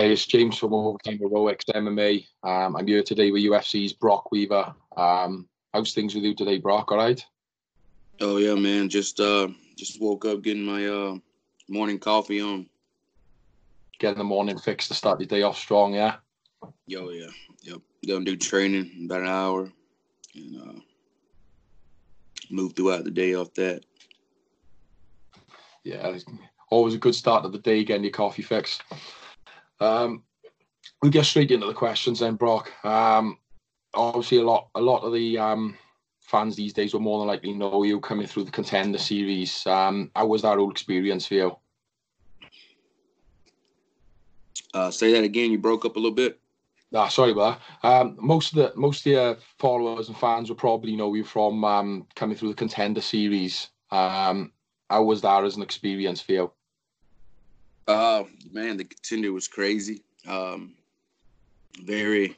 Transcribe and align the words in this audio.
Hey, 0.00 0.12
it's 0.12 0.24
James 0.24 0.56
from 0.56 0.72
Overtime 0.72 1.18
Heroics 1.18 1.66
MMA. 1.66 2.26
Um, 2.42 2.74
I'm 2.74 2.86
here 2.86 3.02
today 3.02 3.30
with 3.30 3.42
UFC's 3.42 3.92
Brok 3.92 4.32
Weaver. 4.32 4.74
Um, 4.96 5.46
how's 5.74 5.92
things 5.92 6.14
with 6.14 6.24
you 6.24 6.34
today, 6.34 6.56
Brok? 6.56 6.90
All 6.90 6.96
right? 6.96 7.22
Oh 8.18 8.38
yeah, 8.38 8.54
man. 8.54 8.88
Just 8.88 9.20
uh, 9.20 9.48
just 9.76 10.00
woke 10.00 10.24
up 10.24 10.40
getting 10.40 10.64
my 10.64 10.86
uh 10.86 11.16
morning 11.68 11.98
coffee 11.98 12.40
on. 12.40 12.66
Getting 13.98 14.16
the 14.16 14.24
morning 14.24 14.56
fix 14.56 14.88
to 14.88 14.94
start 14.94 15.18
the 15.18 15.26
day 15.26 15.42
off 15.42 15.58
strong, 15.58 15.92
yeah. 15.92 16.16
Yo, 16.86 17.10
yeah, 17.10 17.28
yep. 17.60 17.82
Gonna 18.08 18.24
do 18.24 18.38
training 18.38 18.90
in 19.00 19.04
about 19.04 19.20
an 19.20 19.28
hour, 19.28 19.70
and 20.34 20.62
uh, 20.62 20.80
move 22.50 22.72
throughout 22.72 23.04
the 23.04 23.10
day 23.10 23.34
off 23.34 23.52
that. 23.52 23.84
Yeah, 25.84 26.16
always 26.70 26.94
a 26.94 26.98
good 26.98 27.14
start 27.14 27.44
of 27.44 27.52
the 27.52 27.58
day 27.58 27.84
getting 27.84 28.04
your 28.04 28.12
coffee 28.12 28.40
fix. 28.40 28.78
Um, 29.80 30.22
we 31.02 31.10
get 31.10 31.24
straight 31.24 31.50
into 31.50 31.66
the 31.66 31.74
questions 31.74 32.20
then, 32.20 32.34
Brok. 32.34 32.72
Um, 32.84 33.38
obviously, 33.94 34.38
a 34.38 34.44
lot, 34.44 34.68
a 34.74 34.80
lot 34.80 35.02
of 35.02 35.12
the 35.12 35.38
um, 35.38 35.76
fans 36.20 36.56
these 36.56 36.72
days 36.72 36.92
will 36.92 37.00
more 37.00 37.18
than 37.18 37.28
likely 37.28 37.52
know 37.52 37.82
you 37.82 38.00
coming 38.00 38.26
through 38.26 38.44
the 38.44 38.50
contender 38.50 38.98
series. 38.98 39.66
Um, 39.66 40.10
how 40.14 40.26
was 40.26 40.42
that 40.42 40.58
whole 40.58 40.70
experience 40.70 41.26
for 41.26 41.34
you? 41.34 41.56
Uh, 44.72 44.90
say 44.90 45.12
that 45.12 45.24
again. 45.24 45.50
You 45.50 45.58
broke 45.58 45.84
up 45.84 45.96
a 45.96 45.98
little 45.98 46.14
bit. 46.14 46.38
Ah, 46.94 47.08
sorry 47.08 47.32
about 47.32 47.60
that. 47.82 47.88
Um, 47.88 48.16
most 48.20 48.52
of 48.52 48.56
the 48.56 48.72
most 48.78 49.06
of 49.06 49.12
your 49.12 49.36
followers 49.58 50.08
and 50.08 50.16
fans 50.16 50.48
will 50.48 50.56
probably 50.56 50.96
know 50.96 51.14
you 51.14 51.24
from 51.24 51.64
um, 51.64 52.06
coming 52.16 52.36
through 52.36 52.48
the 52.48 52.54
contender 52.54 53.00
series. 53.00 53.68
Um, 53.90 54.52
how 54.88 55.04
was 55.04 55.20
that 55.20 55.44
as 55.44 55.56
an 55.56 55.62
experience 55.62 56.20
for 56.20 56.32
you? 56.32 56.52
Uh, 57.90 58.24
man, 58.52 58.76
the 58.76 58.84
contender 58.84 59.32
was 59.32 59.48
crazy. 59.48 60.04
Um, 60.28 60.74
very 61.82 62.36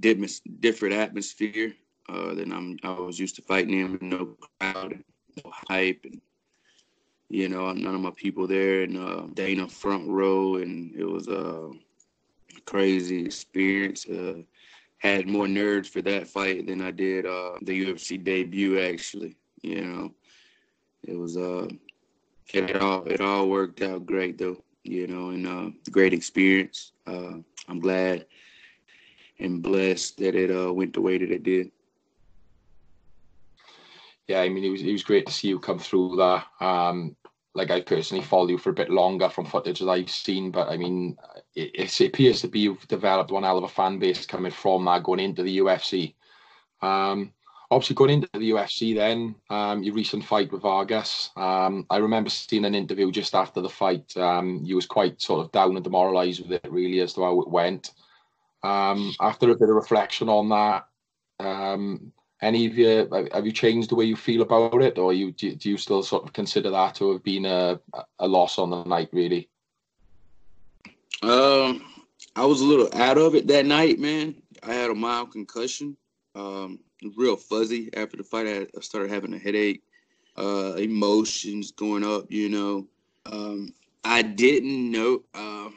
different 0.00 0.94
atmosphere 0.94 1.74
uh, 2.08 2.34
than 2.34 2.52
I'm, 2.52 2.76
I 2.82 2.90
was 2.90 3.18
used 3.18 3.36
to 3.36 3.42
fighting 3.42 3.78
in. 3.78 3.98
No 4.00 4.36
crowd, 4.58 4.98
no 5.44 5.52
hype, 5.68 6.00
and 6.04 6.20
you 7.28 7.48
know, 7.48 7.72
none 7.72 7.94
of 7.94 8.00
my 8.00 8.10
people 8.16 8.48
there, 8.48 8.82
and 8.82 8.98
uh, 8.98 9.28
Dana 9.34 9.68
front 9.68 10.08
row, 10.08 10.56
and 10.56 10.92
it 10.96 11.04
was 11.04 11.28
a 11.28 11.70
crazy 12.64 13.24
experience. 13.24 14.08
Uh, 14.08 14.42
had 14.98 15.28
more 15.28 15.46
nerves 15.46 15.88
for 15.88 16.02
that 16.02 16.26
fight 16.26 16.66
than 16.66 16.82
I 16.82 16.90
did 16.90 17.26
uh, 17.26 17.52
the 17.62 17.86
UFC 17.86 18.22
debut. 18.22 18.80
Actually, 18.80 19.36
you 19.62 19.82
know, 19.82 20.14
it 21.04 21.16
was 21.16 21.36
uh, 21.36 21.68
it 22.52 22.76
all 22.82 23.04
it 23.04 23.20
all 23.20 23.48
worked 23.48 23.82
out 23.82 24.04
great 24.04 24.36
though 24.36 24.60
you 24.84 25.06
know, 25.06 25.30
and 25.30 25.46
uh, 25.46 25.70
great 25.90 26.12
experience. 26.12 26.92
Uh, 27.06 27.38
I'm 27.68 27.80
glad 27.80 28.26
and 29.40 29.62
blessed 29.62 30.18
that 30.18 30.34
it 30.34 30.50
uh, 30.50 30.72
went 30.72 30.92
the 30.92 31.00
way 31.00 31.18
that 31.18 31.30
it 31.30 31.42
did. 31.42 31.70
Yeah, 34.28 34.40
I 34.40 34.48
mean, 34.48 34.64
it 34.64 34.70
was 34.70 34.82
it 34.82 34.92
was 34.92 35.02
great 35.02 35.26
to 35.26 35.32
see 35.32 35.48
you 35.48 35.58
come 35.58 35.78
through 35.78 36.16
that. 36.16 36.46
Um, 36.64 37.16
like 37.54 37.70
I 37.70 37.80
personally 37.80 38.22
follow 38.22 38.46
you 38.46 38.58
for 38.58 38.70
a 38.70 38.74
bit 38.74 38.90
longer 38.90 39.28
from 39.28 39.44
footage 39.44 39.80
that 39.80 39.88
I've 39.88 40.10
seen, 40.10 40.52
but 40.52 40.68
I 40.68 40.76
mean, 40.76 41.16
it, 41.56 41.70
it 41.74 42.00
appears 42.00 42.40
to 42.42 42.48
be 42.48 42.60
you've 42.60 42.86
developed 42.86 43.32
one 43.32 43.42
hell 43.42 43.58
of 43.58 43.64
a 43.64 43.68
fan 43.68 43.98
base 43.98 44.24
coming 44.24 44.52
from 44.52 44.84
that 44.84 45.02
going 45.02 45.18
into 45.18 45.42
the 45.42 45.58
UFC. 45.58 46.14
Um, 46.80 47.32
obviously 47.70 47.94
going 47.94 48.10
into 48.10 48.28
the 48.32 48.50
UFC 48.50 48.94
then, 48.94 49.34
um, 49.48 49.82
your 49.82 49.94
recent 49.94 50.24
fight 50.24 50.50
with 50.50 50.62
Vargas, 50.62 51.30
um, 51.36 51.86
I 51.88 51.98
remember 51.98 52.28
seeing 52.28 52.64
an 52.64 52.74
interview 52.74 53.10
just 53.12 53.34
after 53.34 53.60
the 53.60 53.68
fight. 53.68 54.16
Um, 54.16 54.60
you 54.64 54.74
was 54.74 54.86
quite 54.86 55.22
sort 55.22 55.44
of 55.44 55.52
down 55.52 55.76
and 55.76 55.84
demoralised 55.84 56.42
with 56.42 56.52
it 56.52 56.70
really 56.70 57.00
as 57.00 57.14
to 57.14 57.22
how 57.22 57.40
it 57.40 57.48
went. 57.48 57.92
Um, 58.62 59.14
after 59.20 59.50
a 59.50 59.56
bit 59.56 59.68
of 59.68 59.76
reflection 59.76 60.28
on 60.28 60.48
that, 60.48 60.88
um, 61.38 62.12
any 62.42 62.66
of 62.66 62.76
you 62.76 63.08
have 63.32 63.46
you 63.46 63.52
changed 63.52 63.90
the 63.90 63.94
way 63.94 64.06
you 64.06 64.16
feel 64.16 64.42
about 64.42 64.82
it, 64.82 64.98
or 64.98 65.12
you 65.12 65.32
do, 65.32 65.54
do 65.54 65.70
you 65.70 65.76
still 65.76 66.02
sort 66.02 66.24
of 66.24 66.32
consider 66.32 66.70
that 66.70 66.94
to 66.96 67.12
have 67.12 67.22
been 67.22 67.44
a 67.44 67.78
a 68.18 68.26
loss 68.26 68.58
on 68.58 68.70
the 68.70 68.82
night 68.84 69.10
really? 69.12 69.48
Um, 71.22 71.84
I 72.34 72.46
was 72.46 72.62
a 72.62 72.64
little 72.64 72.88
out 72.94 73.18
of 73.18 73.34
it 73.34 73.46
that 73.48 73.66
night, 73.66 73.98
man. 73.98 74.36
I 74.62 74.72
had 74.72 74.90
a 74.90 74.94
mild 74.94 75.32
concussion. 75.32 75.96
Um, 76.34 76.78
real 77.16 77.36
fuzzy 77.36 77.90
after 77.94 78.16
the 78.16 78.24
fight. 78.24 78.46
I 78.46 78.80
started 78.80 79.10
having 79.10 79.34
a 79.34 79.38
headache, 79.38 79.82
uh, 80.36 80.74
emotions 80.76 81.72
going 81.72 82.04
up. 82.04 82.30
You 82.30 82.48
know, 82.48 82.86
um, 83.26 83.72
I 84.04 84.22
didn't 84.22 84.90
know. 84.90 85.22
Um, 85.34 85.74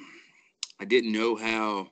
I 0.80 0.86
didn't 0.86 1.12
know 1.12 1.36
how 1.36 1.90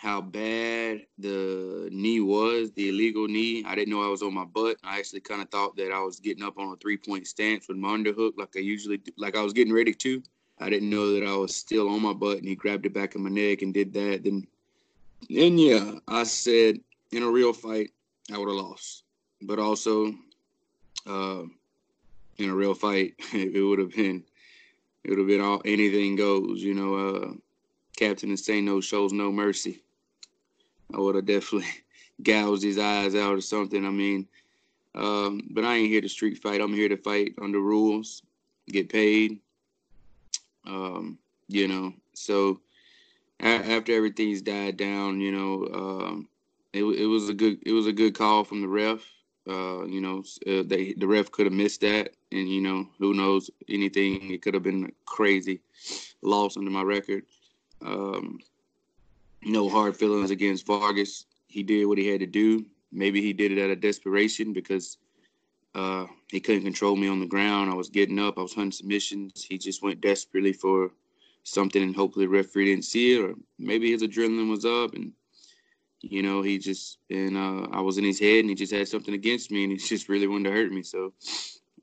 how 0.00 0.18
bad 0.18 1.04
the 1.18 1.90
knee 1.92 2.20
was, 2.20 2.72
the 2.72 2.88
illegal 2.88 3.28
knee. 3.28 3.62
I 3.66 3.74
didn't 3.74 3.92
know 3.92 4.02
I 4.02 4.08
was 4.08 4.22
on 4.22 4.32
my 4.32 4.46
butt. 4.46 4.78
I 4.82 4.98
actually 4.98 5.20
kind 5.20 5.42
of 5.42 5.50
thought 5.50 5.76
that 5.76 5.92
I 5.92 6.00
was 6.00 6.20
getting 6.20 6.42
up 6.42 6.58
on 6.58 6.72
a 6.72 6.76
three 6.76 6.96
point 6.96 7.26
stance 7.26 7.68
with 7.68 7.76
my 7.76 7.90
underhook, 7.90 8.32
like 8.38 8.56
I 8.56 8.60
usually 8.60 8.96
do, 8.96 9.12
like 9.18 9.36
I 9.36 9.42
was 9.42 9.52
getting 9.52 9.74
ready 9.74 9.92
to. 9.92 10.22
I 10.58 10.70
didn't 10.70 10.88
know 10.88 11.12
that 11.12 11.26
I 11.26 11.36
was 11.36 11.54
still 11.54 11.88
on 11.90 12.00
my 12.00 12.14
butt, 12.14 12.38
and 12.38 12.48
he 12.48 12.54
grabbed 12.54 12.84
the 12.84 12.88
back 12.88 13.14
of 13.14 13.20
my 13.20 13.28
neck 13.28 13.60
and 13.60 13.74
did 13.74 13.92
that. 13.92 14.24
Then, 14.24 14.46
then 15.28 15.58
yeah, 15.58 15.92
I 16.08 16.22
said 16.22 16.80
in 17.12 17.22
a 17.22 17.30
real 17.30 17.52
fight, 17.52 17.90
I 18.32 18.38
would 18.38 18.48
have 18.48 18.56
lost. 18.56 19.04
But 19.42 19.58
also, 19.58 20.12
uh, 21.06 21.42
in 22.38 22.50
a 22.50 22.54
real 22.54 22.74
fight, 22.74 23.14
it 23.32 23.64
would 23.64 23.78
have 23.78 23.94
been 23.94 24.24
it 25.02 25.10
would 25.10 25.18
have 25.18 25.28
been 25.28 25.40
all 25.40 25.62
anything 25.64 26.16
goes. 26.16 26.62
You 26.62 26.74
know, 26.74 26.94
uh, 26.94 27.32
Captain 27.96 28.30
Insano 28.30 28.82
shows 28.82 29.12
no 29.12 29.32
mercy. 29.32 29.82
I 30.94 30.98
would 30.98 31.14
have 31.14 31.26
definitely 31.26 31.68
gouged 32.22 32.62
his 32.62 32.78
eyes 32.78 33.14
out 33.14 33.34
or 33.34 33.40
something. 33.40 33.86
I 33.86 33.90
mean, 33.90 34.28
um, 34.94 35.48
but 35.50 35.64
I 35.64 35.76
ain't 35.76 35.90
here 35.90 36.00
to 36.00 36.08
street 36.08 36.38
fight. 36.38 36.60
I'm 36.60 36.74
here 36.74 36.88
to 36.88 36.96
fight 36.96 37.34
under 37.40 37.60
rules, 37.60 38.22
get 38.68 38.88
paid. 38.88 39.40
Um, 40.66 41.18
you 41.48 41.66
know, 41.68 41.94
so 42.14 42.60
a- 43.40 43.46
after 43.46 43.92
everything's 43.92 44.42
died 44.42 44.76
down, 44.76 45.20
you 45.20 45.32
know, 45.32 45.68
um, 45.74 46.28
it, 46.72 46.84
it 46.84 47.06
was 47.06 47.28
a 47.28 47.34
good 47.34 47.58
it 47.66 47.72
was 47.72 47.86
a 47.86 47.92
good 47.92 48.14
call 48.14 48.44
from 48.44 48.60
the 48.60 48.68
ref. 48.68 49.00
Uh, 49.48 49.84
you 49.86 50.00
know, 50.00 50.22
uh, 50.46 50.62
they 50.66 50.94
the 50.98 51.06
ref 51.06 51.30
could 51.30 51.46
have 51.46 51.52
missed 51.52 51.80
that, 51.80 52.10
and 52.30 52.48
you 52.48 52.60
know, 52.60 52.86
who 52.98 53.14
knows 53.14 53.50
anything? 53.68 54.30
It 54.30 54.42
could 54.42 54.54
have 54.54 54.62
been 54.62 54.84
a 54.84 55.04
crazy 55.06 55.60
loss 56.22 56.56
under 56.56 56.70
my 56.70 56.82
record. 56.82 57.24
Um, 57.84 58.38
no 59.42 59.68
hard 59.68 59.96
feelings 59.96 60.30
against 60.30 60.66
Vargas. 60.66 61.26
He 61.48 61.62
did 61.62 61.86
what 61.86 61.98
he 61.98 62.06
had 62.06 62.20
to 62.20 62.26
do. 62.26 62.66
Maybe 62.92 63.20
he 63.20 63.32
did 63.32 63.52
it 63.52 63.62
out 63.62 63.70
of 63.70 63.80
desperation 63.80 64.52
because 64.52 64.98
uh, 65.74 66.06
he 66.28 66.40
couldn't 66.40 66.64
control 66.64 66.96
me 66.96 67.08
on 67.08 67.20
the 67.20 67.26
ground. 67.26 67.70
I 67.70 67.74
was 67.74 67.88
getting 67.88 68.18
up. 68.18 68.38
I 68.38 68.42
was 68.42 68.54
hunting 68.54 68.72
submissions. 68.72 69.44
He 69.44 69.56
just 69.56 69.82
went 69.82 70.00
desperately 70.00 70.52
for 70.52 70.90
something, 71.44 71.82
and 71.82 71.96
hopefully 71.96 72.26
the 72.26 72.30
referee 72.30 72.66
didn't 72.66 72.84
see 72.84 73.14
it, 73.14 73.20
or 73.20 73.34
maybe 73.58 73.90
his 73.90 74.02
adrenaline 74.02 74.50
was 74.50 74.64
up, 74.64 74.94
and 74.94 75.12
you 76.02 76.22
know, 76.22 76.42
he 76.42 76.58
just 76.58 76.98
and 77.10 77.36
uh, 77.36 77.68
I 77.72 77.80
was 77.80 77.98
in 77.98 78.04
his 78.04 78.18
head, 78.18 78.40
and 78.40 78.48
he 78.48 78.54
just 78.54 78.72
had 78.72 78.88
something 78.88 79.14
against 79.14 79.50
me, 79.50 79.64
and 79.64 79.72
he 79.72 79.78
just 79.94 80.08
really 80.08 80.26
wanted 80.26 80.50
to 80.50 80.56
hurt 80.56 80.72
me. 80.72 80.82
So 80.82 81.12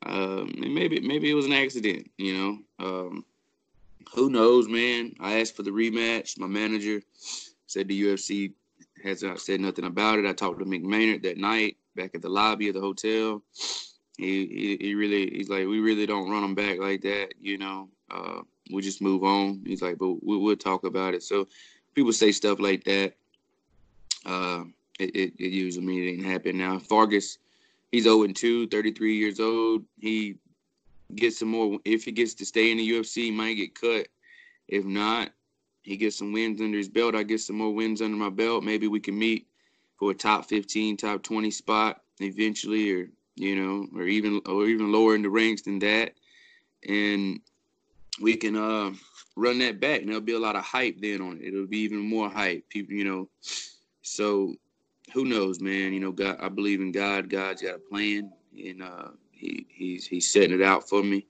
um, 0.06 0.54
maybe 0.58 1.00
maybe 1.00 1.30
it 1.30 1.36
was 1.36 1.46
an 1.46 1.54
accident. 1.54 2.10
You 2.18 2.38
know, 2.38 2.86
um, 2.86 3.26
who 4.14 4.30
knows, 4.30 4.68
man? 4.68 5.14
I 5.20 5.40
asked 5.40 5.56
for 5.56 5.64
the 5.64 5.72
rematch. 5.72 6.40
My 6.40 6.48
manager 6.48 7.02
said 7.68 7.88
the 7.88 8.04
UFC 8.04 8.54
has 9.04 9.22
not 9.22 9.40
said 9.40 9.62
nothing 9.62 9.86
about 9.86 10.20
it. 10.20 10.26
I 10.26 10.34
talked 10.34 10.60
to 10.60 10.66
Mick 10.66 10.84
Maynard 10.84 11.24
that 11.24 11.38
night 11.38 11.78
back 11.96 12.16
at 12.16 12.22
the 12.22 12.30
lobby 12.30 12.70
of 12.70 12.76
the 12.76 12.82
hotel. 12.82 13.44
He, 14.18 14.48
he, 14.48 14.78
he 14.82 14.96
really 14.96 15.30
he's 15.30 15.50
like 15.50 15.68
we 15.68 15.80
really 15.80 16.08
don't 16.08 16.30
run 16.30 16.42
them 16.42 16.56
back 16.56 16.80
like 16.80 17.02
that. 17.02 17.34
You 17.40 17.60
know, 17.60 17.90
uh, 18.10 18.42
we 18.74 18.82
just 18.82 19.02
move 19.02 19.24
on. 19.24 19.62
He's 19.66 19.84
like, 19.84 20.00
but 20.00 20.26
we, 20.26 20.38
we'll 20.38 20.56
talk 20.56 20.86
about 20.86 21.14
it. 21.14 21.22
So 21.22 21.48
people 21.94 22.12
say 22.12 22.32
stuff 22.32 22.60
like 22.60 22.84
that 22.86 23.14
uh, 24.26 24.64
it, 25.00 25.16
it, 25.16 25.34
it, 25.38 25.52
usually 25.52 25.86
means 25.86 26.08
it 26.08 26.18
didn't 26.18 26.32
happen. 26.32 26.58
Now, 26.58 26.80
Vargas, 26.80 27.38
he's 27.92 28.04
0 28.04 28.28
2, 28.28 28.68
33 28.68 29.16
years 29.16 29.40
old. 29.40 29.84
He 30.00 30.36
gets 31.16 31.40
some 31.40 31.50
more. 31.50 31.80
If 31.86 32.04
he 32.04 32.12
gets 32.12 32.34
to 32.36 32.46
stay 32.46 32.72
in 32.72 32.78
the 32.78 32.90
UFC, 32.90 33.16
he 33.24 33.32
might 33.32 33.54
get 33.54 33.80
cut. 33.80 34.08
If 34.68 34.86
not, 34.86 35.30
he 35.84 35.98
gets 35.98 36.18
some 36.18 36.34
wins 36.34 36.60
under 36.60 36.78
his 36.78 36.90
belt. 36.90 37.16
I 37.16 37.24
get 37.24 37.40
some 37.40 37.58
more 37.58 37.74
wins 37.74 38.02
under 38.02 38.18
my 38.18 38.30
belt. 38.30 38.64
Maybe 38.64 38.88
we 38.88 39.00
can 39.00 39.18
meet 39.18 39.48
for 39.98 40.12
a 40.12 40.16
top 40.16 40.46
15, 40.46 40.98
top 40.98 41.24
20 41.24 41.52
spot 41.52 42.02
eventually, 42.20 42.92
or 42.92 43.10
you 43.36 43.56
know, 43.56 43.88
or 43.96 44.08
even 44.08 44.42
or 44.46 44.66
even 44.66 44.92
lower 44.92 45.16
in 45.16 45.22
the 45.22 45.30
ranks 45.30 45.62
than 45.62 45.80
that. 45.80 46.14
And 46.88 47.40
we 48.22 48.36
can 48.36 48.56
uh, 48.56 48.92
run 49.36 49.60
that 49.60 49.80
back. 49.80 50.02
And 50.02 50.10
there'll 50.10 50.22
be 50.22 50.34
a 50.34 50.40
lot 50.40 50.56
of 50.56 50.64
hype 50.64 51.00
then 51.00 51.22
on 51.22 51.38
it. 51.38 51.48
It'll 51.48 51.68
be 51.68 51.80
even 51.80 52.00
more 52.00 52.30
hype. 52.30 52.68
People, 52.70 52.94
you 52.94 53.06
know, 53.06 53.30
so 54.08 54.56
who 55.14 55.26
knows, 55.26 55.60
man? 55.60 55.94
You 55.94 56.00
know, 56.00 56.12
God, 56.12 56.38
I 56.40 56.50
believe 56.50 56.82
in 56.82 56.92
God. 56.92 57.30
God's 57.30 57.62
got 57.62 57.76
a 57.76 57.80
plan, 57.80 58.32
and 58.58 58.84
uh, 58.84 59.10
he 59.32 59.66
he's 59.70 60.06
he's 60.06 60.32
setting 60.32 60.60
it 60.60 60.62
out 60.62 60.88
for 60.88 61.04
me. 61.04 61.26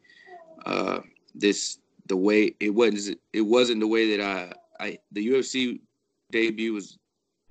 Uh, 0.66 1.00
this 1.36 1.80
the 2.08 2.18
way 2.18 2.56
it 2.60 2.70
wasn't 2.70 3.20
it 3.34 3.42
wasn't 3.42 3.80
the 3.80 3.88
way 3.88 4.16
that 4.16 4.24
I 4.24 4.54
I 4.84 5.00
the 5.12 5.28
UFC 5.28 5.80
debut 6.32 6.74
was 6.74 6.98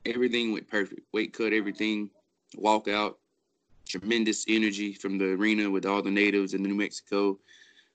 everything 0.04 0.52
went 0.52 0.68
perfect. 0.68 1.02
Weight 1.12 1.32
cut, 1.32 1.52
everything. 1.52 2.10
Walk 2.56 2.88
out, 2.88 3.18
tremendous 3.86 4.44
energy 4.48 4.92
from 4.94 5.18
the 5.18 5.32
arena 5.32 5.70
with 5.70 5.84
all 5.84 6.02
the 6.02 6.10
natives 6.10 6.54
in 6.54 6.62
New 6.62 6.74
Mexico, 6.74 7.38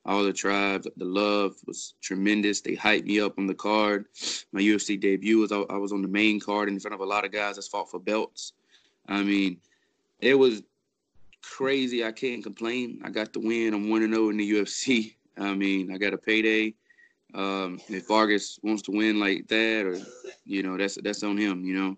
all 0.06 0.24
the 0.24 0.34
tribes. 0.34 0.88
The 0.98 1.06
love 1.06 1.56
was 1.66 1.94
tremendous. 2.02 2.62
They 2.62 2.76
hyped 2.76 3.06
me 3.06 3.20
up 3.20 3.38
on 3.38 3.48
the 3.48 3.54
card. 3.54 4.06
My 4.52 4.62
UFC 4.62 5.00
debut 5.00 5.40
was 5.40 5.52
I 5.52 5.78
was 5.78 5.92
on 5.92 6.02
the 6.02 6.08
main 6.08 6.40
card 6.40 6.70
in 6.70 6.80
front 6.80 6.96
of 6.96 7.02
a 7.02 7.06
lot 7.06 7.26
of 7.26 7.32
guys 7.32 7.56
that 7.56 7.66
fought 7.66 7.90
for 7.90 8.00
belts. 8.00 8.54
I 9.08 9.24
mean, 9.24 9.58
it 10.20 10.36
was 10.36 10.64
crazy. 11.42 12.06
I 12.06 12.12
can't 12.12 12.44
complain. 12.44 13.02
I 13.04 13.10
got 13.10 13.34
the 13.34 13.40
win. 13.40 13.74
I'm 13.74 13.90
one 13.90 14.04
and 14.04 14.14
zero 14.14 14.28
oh 14.28 14.30
in 14.30 14.38
the 14.38 14.52
UFC. 14.52 15.16
I 15.38 15.54
mean, 15.54 15.92
I 15.94 15.98
got 15.98 16.14
a 16.14 16.18
payday. 16.18 16.74
Um, 17.34 17.80
if 17.88 18.08
Vargas 18.08 18.60
wants 18.62 18.82
to 18.84 18.92
win 18.92 19.20
like 19.20 19.48
that, 19.48 19.86
or 19.86 19.98
you 20.46 20.64
know, 20.64 20.78
that's 20.78 20.98
that's 21.02 21.24
on 21.24 21.38
him. 21.38 21.64
You 21.64 21.74
know, 21.74 21.98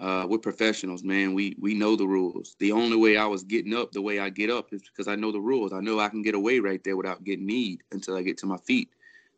uh, 0.00 0.26
we're 0.26 0.38
professionals, 0.38 1.04
man. 1.04 1.34
We 1.34 1.54
we 1.60 1.74
know 1.74 1.94
the 1.94 2.06
rules. 2.06 2.56
The 2.58 2.72
only 2.72 2.96
way 2.96 3.18
I 3.18 3.26
was 3.26 3.42
getting 3.42 3.74
up 3.74 3.92
the 3.92 4.00
way 4.00 4.18
I 4.18 4.30
get 4.30 4.50
up 4.50 4.72
is 4.72 4.82
because 4.82 5.08
I 5.08 5.14
know 5.14 5.30
the 5.30 5.40
rules. 5.40 5.72
I 5.72 5.80
know 5.80 6.00
I 6.00 6.08
can 6.08 6.22
get 6.22 6.34
away 6.34 6.58
right 6.58 6.82
there 6.82 6.96
without 6.96 7.22
getting 7.22 7.46
kneed 7.46 7.82
until 7.92 8.16
I 8.16 8.22
get 8.22 8.38
to 8.38 8.46
my 8.46 8.56
feet. 8.56 8.88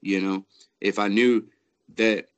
You 0.02 0.20
know, 0.20 0.46
if 0.80 0.98
I 0.98 1.08
knew 1.08 1.44
that 1.96 2.28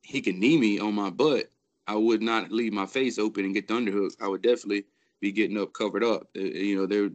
he 0.00 0.22
can 0.22 0.40
knee 0.40 0.56
me 0.56 0.78
on 0.78 0.94
my 0.94 1.10
butt, 1.10 1.50
I 1.86 1.96
would 1.96 2.22
not 2.22 2.50
leave 2.50 2.72
my 2.72 2.86
face 2.86 3.18
open 3.18 3.44
and 3.44 3.54
get 3.54 3.68
the 3.68 3.74
underhook. 3.74 4.12
I 4.22 4.28
would 4.28 4.42
definitely 4.42 4.86
be 5.20 5.30
getting 5.30 5.58
up 5.58 5.74
covered 5.74 6.04
up. 6.04 6.28
Uh, 6.34 6.40
you 6.40 6.76
know, 6.76 6.86
there 6.86 7.10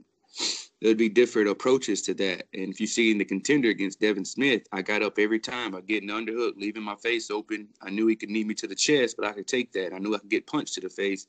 there'd 0.84 0.98
be 0.98 1.08
different 1.08 1.48
approaches 1.48 2.02
to 2.02 2.14
that. 2.14 2.46
And 2.54 2.70
if 2.70 2.80
you 2.82 2.88
see 2.88 3.10
in 3.10 3.18
the 3.18 3.24
contender 3.24 3.70
against 3.70 4.02
Devin 4.02 4.26
Smith, 4.26 4.64
I 4.74 4.82
got 4.82 5.02
up 5.02 5.18
every 5.18 5.40
time 5.40 5.72
by 5.72 5.82
getting 5.82 6.10
underhook, 6.10 6.58
leaving 6.58 6.84
my 6.84 6.96
face 6.96 7.32
open. 7.32 7.70
I 7.82 7.90
knew 7.90 8.06
he 8.08 8.18
could 8.18 8.30
knee 8.30 8.44
me 8.44 8.54
to 8.56 8.68
the 8.68 8.76
chest, 8.76 9.16
but 9.18 9.26
I 9.26 9.32
could 9.32 9.48
take 9.48 9.72
that. 9.72 9.94
I 9.94 9.98
knew 9.98 10.14
I 10.14 10.20
could 10.20 10.30
get 10.30 10.46
punched 10.46 10.74
to 10.74 10.82
the 10.82 10.90
face, 10.90 11.28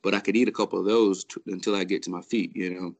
but 0.00 0.14
I 0.14 0.20
could 0.20 0.36
eat 0.36 0.48
a 0.48 0.52
couple 0.52 0.78
of 0.78 0.86
those 0.86 1.24
t- 1.24 1.40
until 1.48 1.76
I 1.76 1.84
get 1.84 2.02
to 2.04 2.10
my 2.10 2.22
feet. 2.22 2.56
You 2.56 2.94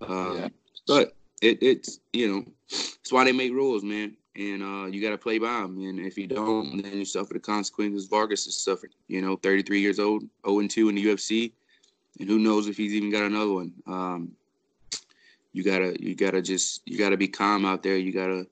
know, 0.00 0.06
um, 0.06 0.38
yeah. 0.38 0.48
but 0.86 1.16
it, 1.42 1.58
it's 1.60 1.98
you 2.12 2.28
know, 2.28 2.44
that's 2.70 3.10
why 3.10 3.24
they 3.24 3.32
make 3.32 3.50
rules, 3.50 3.82
man. 3.82 4.16
And 4.36 4.62
uh, 4.62 4.86
you 4.86 5.02
got 5.02 5.10
to 5.10 5.18
play 5.18 5.38
by 5.38 5.62
them. 5.62 5.78
And 5.80 5.98
if 5.98 6.16
you 6.16 6.28
don't, 6.28 6.80
then 6.80 6.96
you 6.96 7.04
suffer 7.04 7.34
the 7.34 7.40
consequences. 7.40 8.06
Vargas 8.06 8.44
has 8.44 8.56
suffered. 8.56 8.94
You 9.08 9.20
know, 9.20 9.34
33 9.34 9.80
years 9.80 9.98
old, 9.98 10.22
0 10.46 10.68
2 10.68 10.88
in 10.88 10.94
the 10.94 11.04
UFC, 11.06 11.50
and 12.20 12.28
who 12.28 12.38
knows 12.38 12.68
if 12.68 12.76
he's 12.76 12.94
even 12.94 13.10
got 13.10 13.24
another 13.24 13.52
one. 13.52 13.72
Um, 13.88 14.36
you 15.52 15.64
gotta 15.64 15.96
you 16.00 16.14
gotta 16.14 16.42
just 16.42 16.82
you 16.86 16.98
gotta 16.98 17.16
be 17.16 17.28
calm 17.28 17.64
out 17.64 17.82
there. 17.82 17.96
You 17.96 18.12
gotta 18.12 18.46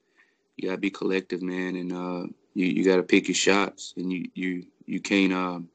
you 0.56 0.68
gotta 0.68 0.80
be 0.80 0.90
collective, 0.90 1.42
man, 1.42 1.76
and 1.76 1.92
uh, 1.92 2.26
you 2.54 2.66
you 2.66 2.84
gotta 2.84 3.02
pick 3.02 3.28
your 3.28 3.34
shots, 3.34 3.94
and 3.96 4.12
you 4.12 4.28
you 4.34 4.66
you 4.86 5.00
can't 5.00 5.32
um 5.32 5.68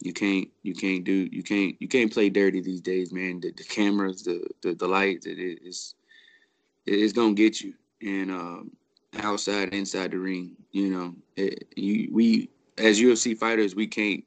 you 0.00 0.12
can't 0.12 0.48
you 0.62 0.74
can't 0.74 1.04
do 1.04 1.28
you 1.30 1.42
can't 1.42 1.76
you 1.80 1.88
can't 1.88 2.12
play 2.12 2.30
dirty 2.30 2.60
these 2.60 2.80
days, 2.80 3.12
man. 3.12 3.40
The, 3.40 3.52
the 3.52 3.64
cameras, 3.64 4.22
the 4.22 4.46
the, 4.62 4.74
the 4.74 4.88
lights, 4.88 5.26
it 5.26 5.38
is 5.38 5.94
it's 6.86 7.12
gonna 7.12 7.34
get 7.34 7.60
you, 7.60 7.74
and 8.00 8.30
um, 8.30 8.70
outside 9.18 9.74
inside 9.74 10.12
the 10.12 10.18
ring, 10.18 10.52
you 10.70 10.90
know, 10.90 11.14
it, 11.36 11.66
you 11.76 12.08
we 12.12 12.48
as 12.78 13.00
UFC 13.00 13.36
fighters, 13.36 13.74
we 13.74 13.86
can't 13.86 14.24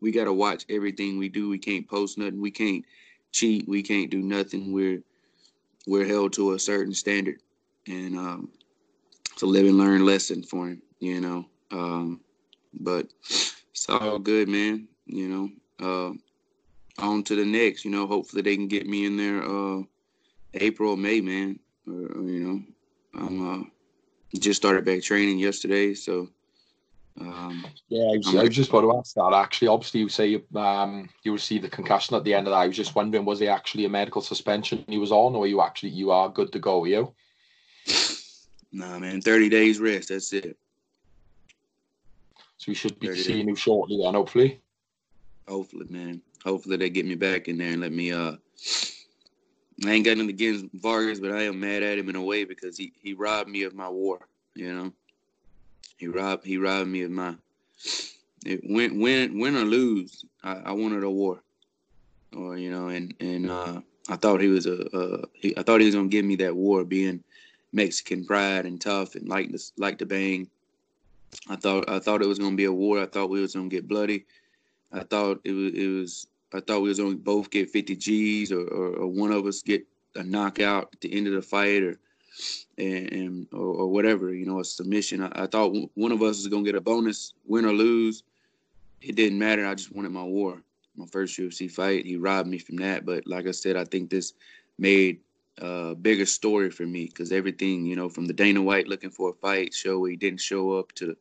we 0.00 0.10
gotta 0.10 0.32
watch 0.32 0.66
everything 0.68 1.18
we 1.18 1.28
do. 1.28 1.48
We 1.48 1.58
can't 1.58 1.88
post 1.88 2.18
nothing. 2.18 2.40
We 2.40 2.50
can't 2.50 2.84
cheat. 3.30 3.66
We 3.68 3.82
can't 3.82 4.10
do 4.10 4.20
nothing. 4.20 4.72
We're 4.72 5.02
we're 5.86 6.06
held 6.06 6.32
to 6.34 6.52
a 6.52 6.58
certain 6.58 6.94
standard, 6.94 7.40
and 7.86 8.16
um, 8.16 8.48
it's 9.32 9.42
a 9.42 9.46
live 9.46 9.66
and 9.66 9.78
learn 9.78 10.04
lesson 10.04 10.42
for 10.42 10.68
him, 10.68 10.82
you 11.00 11.20
know. 11.20 11.46
Um, 11.70 12.20
but 12.80 13.06
it's 13.28 13.88
all 13.88 14.18
good, 14.18 14.48
man. 14.48 14.88
You 15.06 15.28
know. 15.28 15.48
Uh, 15.80 16.12
on 16.98 17.22
to 17.24 17.34
the 17.34 17.44
next. 17.44 17.84
You 17.84 17.90
know, 17.90 18.06
hopefully 18.06 18.42
they 18.42 18.56
can 18.56 18.68
get 18.68 18.86
me 18.86 19.06
in 19.06 19.16
there 19.16 19.42
uh, 19.42 19.82
April, 20.54 20.96
May, 20.96 21.20
man. 21.20 21.58
Or, 21.86 21.94
or, 21.94 22.22
you 22.22 22.40
know, 22.40 22.62
I'm 23.14 23.62
uh, 23.62 23.64
just 24.38 24.60
started 24.60 24.84
back 24.84 25.02
training 25.02 25.38
yesterday, 25.38 25.94
so 25.94 26.28
um, 27.20 27.66
yeah, 27.88 28.04
I 28.04 28.16
was, 28.16 28.34
I 28.34 28.42
was, 28.42 28.56
just 28.56 28.70
about 28.70 28.82
to 28.82 28.96
ask 28.96 29.14
that. 29.14 29.32
Actually, 29.34 29.68
obviously, 29.68 30.00
you 30.00 30.08
say 30.08 30.42
um, 30.54 31.08
you 31.22 31.32
received 31.32 31.64
the 31.64 31.68
concussion 31.68 32.16
at 32.16 32.24
the 32.24 32.32
end 32.32 32.46
of 32.46 32.52
that. 32.52 32.58
I 32.58 32.66
was 32.66 32.76
just 32.76 32.94
wondering, 32.94 33.24
was 33.24 33.40
it 33.42 33.46
actually 33.46 33.84
a 33.84 33.88
medical 33.88 34.22
suspension 34.22 34.84
he 34.88 34.98
was 34.98 35.12
on, 35.12 35.34
or 35.34 35.46
you 35.46 35.60
actually 35.60 35.90
you 35.90 36.10
are 36.10 36.28
good 36.30 36.52
to 36.52 36.58
go? 36.58 36.82
Are 36.82 36.86
you? 36.86 37.14
Nah, 38.72 38.98
man, 38.98 39.20
thirty 39.20 39.50
days 39.50 39.78
rest. 39.78 40.08
That's 40.08 40.32
it. 40.32 40.56
So 42.56 42.64
we 42.68 42.74
should 42.74 42.98
be 42.98 43.14
seeing 43.14 43.46
days. 43.46 43.48
you 43.48 43.56
shortly, 43.56 44.00
then, 44.02 44.14
hopefully. 44.14 44.60
Hopefully, 45.46 45.86
man. 45.90 46.22
Hopefully 46.44 46.76
they 46.76 46.88
get 46.88 47.06
me 47.06 47.14
back 47.14 47.48
in 47.48 47.58
there 47.58 47.72
and 47.72 47.82
let 47.82 47.92
me. 47.92 48.12
uh 48.12 48.36
I 49.84 49.90
ain't 49.90 50.04
got 50.04 50.16
nothing 50.16 50.30
against 50.30 50.66
Vargas, 50.74 51.18
but 51.18 51.32
I 51.32 51.42
am 51.42 51.58
mad 51.58 51.82
at 51.82 51.98
him 51.98 52.08
in 52.08 52.16
a 52.16 52.22
way 52.22 52.44
because 52.44 52.78
he 52.78 52.92
he 53.02 53.12
robbed 53.12 53.50
me 53.50 53.64
of 53.64 53.74
my 53.74 53.88
war. 53.88 54.28
You 54.54 54.74
know. 54.74 54.92
He 55.96 56.08
robbed 56.08 56.44
he 56.44 56.58
robbed 56.58 56.88
me 56.88 57.02
of 57.02 57.10
my 57.10 57.34
it, 58.44 58.60
win 58.64 59.00
win 59.00 59.38
win 59.38 59.56
or 59.56 59.64
lose. 59.64 60.24
I, 60.42 60.54
I 60.56 60.72
wanted 60.72 61.04
a 61.04 61.10
war, 61.10 61.42
or 62.36 62.56
you 62.56 62.70
know, 62.70 62.88
and 62.88 63.14
and 63.20 63.50
uh, 63.50 63.80
I 64.08 64.16
thought 64.16 64.40
he 64.40 64.48
was 64.48 64.66
a, 64.66 65.24
he, 65.32 65.56
I 65.56 65.62
thought 65.62 65.80
he 65.80 65.86
was 65.86 65.94
gonna 65.94 66.08
give 66.08 66.24
me 66.24 66.36
that 66.36 66.56
war, 66.56 66.84
being 66.84 67.22
Mexican 67.72 68.24
pride 68.24 68.66
and 68.66 68.80
tough 68.80 69.14
and 69.14 69.28
like 69.28 69.50
to 69.52 69.58
like 69.76 69.98
to 69.98 70.06
bang. 70.06 70.48
I 71.48 71.56
thought 71.56 71.88
I 71.88 71.98
thought 71.98 72.22
it 72.22 72.28
was 72.28 72.38
gonna 72.38 72.56
be 72.56 72.64
a 72.64 72.72
war. 72.72 73.00
I 73.00 73.06
thought 73.06 73.30
we 73.30 73.40
was 73.40 73.54
gonna 73.54 73.68
get 73.68 73.88
bloody. 73.88 74.26
I 74.92 75.04
thought 75.04 75.40
it 75.44 75.52
was 75.52 75.72
it 75.72 75.86
was 75.86 76.26
I 76.52 76.60
thought 76.60 76.82
we 76.82 76.88
was 76.88 76.98
gonna 76.98 77.14
both 77.16 77.50
get 77.50 77.70
50 77.70 77.96
G's 77.96 78.52
or, 78.52 78.66
or, 78.66 78.96
or 78.96 79.06
one 79.06 79.32
of 79.32 79.46
us 79.46 79.62
get 79.62 79.86
a 80.16 80.22
knockout 80.22 80.90
at 80.92 81.00
the 81.00 81.12
end 81.14 81.26
of 81.26 81.32
the 81.32 81.42
fight 81.42 81.82
or 81.82 81.98
and, 82.78 83.12
and 83.12 83.46
or, 83.52 83.58
or, 83.58 83.88
whatever, 83.88 84.32
you 84.32 84.46
know, 84.46 84.60
a 84.60 84.64
submission. 84.64 85.22
I, 85.22 85.44
I 85.44 85.46
thought 85.46 85.74
one 85.94 86.12
of 86.12 86.22
us 86.22 86.38
was 86.38 86.48
gonna 86.48 86.64
get 86.64 86.74
a 86.74 86.80
bonus, 86.80 87.34
win 87.46 87.64
or 87.64 87.72
lose. 87.72 88.22
It 89.00 89.16
didn't 89.16 89.38
matter. 89.38 89.66
I 89.66 89.74
just 89.74 89.94
wanted 89.94 90.12
my 90.12 90.22
war, 90.22 90.62
my 90.96 91.06
first 91.06 91.38
UFC 91.38 91.70
fight. 91.70 92.06
He 92.06 92.16
robbed 92.16 92.48
me 92.48 92.58
from 92.58 92.76
that, 92.76 93.04
but 93.04 93.26
like 93.26 93.46
I 93.46 93.50
said, 93.50 93.76
I 93.76 93.84
think 93.84 94.10
this 94.10 94.34
made 94.78 95.20
a 95.58 95.94
bigger 95.94 96.26
story 96.26 96.70
for 96.70 96.86
me 96.86 97.06
because 97.06 97.32
everything, 97.32 97.84
you 97.84 97.96
know, 97.96 98.08
from 98.08 98.26
the 98.26 98.32
Dana 98.32 98.62
White 98.62 98.88
looking 98.88 99.10
for 99.10 99.30
a 99.30 99.34
fight 99.34 99.74
show 99.74 99.98
where 99.98 100.10
he 100.10 100.16
didn't 100.16 100.40
show 100.40 100.78
up 100.78 100.92
to 100.92 101.06
the 101.06 101.16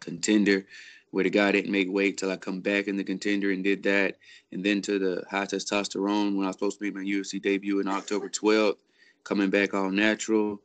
contender 0.00 0.66
where 1.12 1.24
the 1.24 1.30
guy 1.30 1.52
didn't 1.52 1.70
make 1.70 1.90
weight 1.90 2.16
till 2.16 2.30
I 2.30 2.36
come 2.36 2.60
back 2.60 2.88
in 2.88 2.96
the 2.96 3.04
contender 3.04 3.50
and 3.52 3.62
did 3.62 3.82
that, 3.82 4.16
and 4.50 4.64
then 4.64 4.80
to 4.82 4.98
the 4.98 5.22
high 5.30 5.44
testosterone 5.44 6.34
when 6.34 6.44
I 6.44 6.48
was 6.48 6.56
supposed 6.56 6.78
to 6.78 6.84
make 6.84 6.94
my 6.94 7.02
UFC 7.02 7.40
debut 7.40 7.80
in 7.80 7.86
October 7.86 8.28
12th 8.28 8.78
coming 9.24 9.50
back 9.50 9.74
all 9.74 9.90
natural. 9.90 10.60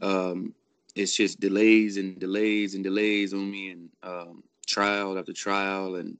Um, 0.00 0.54
it's 0.94 1.16
just 1.16 1.40
delays 1.40 1.96
and 1.96 2.18
delays 2.18 2.74
and 2.74 2.84
delays 2.84 3.34
on 3.34 3.50
me, 3.50 3.70
and 3.70 3.88
um, 4.02 4.42
trial 4.66 5.18
after 5.18 5.32
trial, 5.32 5.96
and 5.96 6.16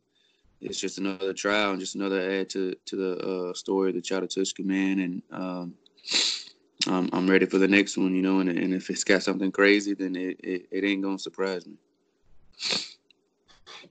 it's 0.61 0.81
just 0.81 0.99
another 0.99 1.33
trial 1.33 1.71
and 1.71 1.81
just 1.81 1.95
another 1.95 2.21
add 2.31 2.50
to 2.50 2.75
to 2.87 2.97
the 2.97 3.19
uh, 3.19 3.54
story 3.54 3.90
of 3.90 3.95
the 3.97 4.02
Chatushka 4.02 4.64
man, 4.64 4.99
and 5.00 5.23
um, 5.31 5.75
I'm, 6.87 7.09
I'm 7.12 7.28
ready 7.28 7.47
for 7.47 7.59
the 7.59 7.69
next 7.69 7.97
one, 7.97 8.14
you 8.14 8.23
know. 8.23 8.40
And, 8.40 8.49
and 8.49 8.75
if 8.75 8.90
it's 8.90 9.04
got 9.04 9.23
something 9.23 9.52
crazy, 9.52 9.95
then 9.95 10.16
it, 10.16 10.40
it, 10.43 10.66
it 10.71 10.85
ain't 10.85 11.02
gonna 11.02 11.19
surprise 11.19 11.66
me. 11.66 11.75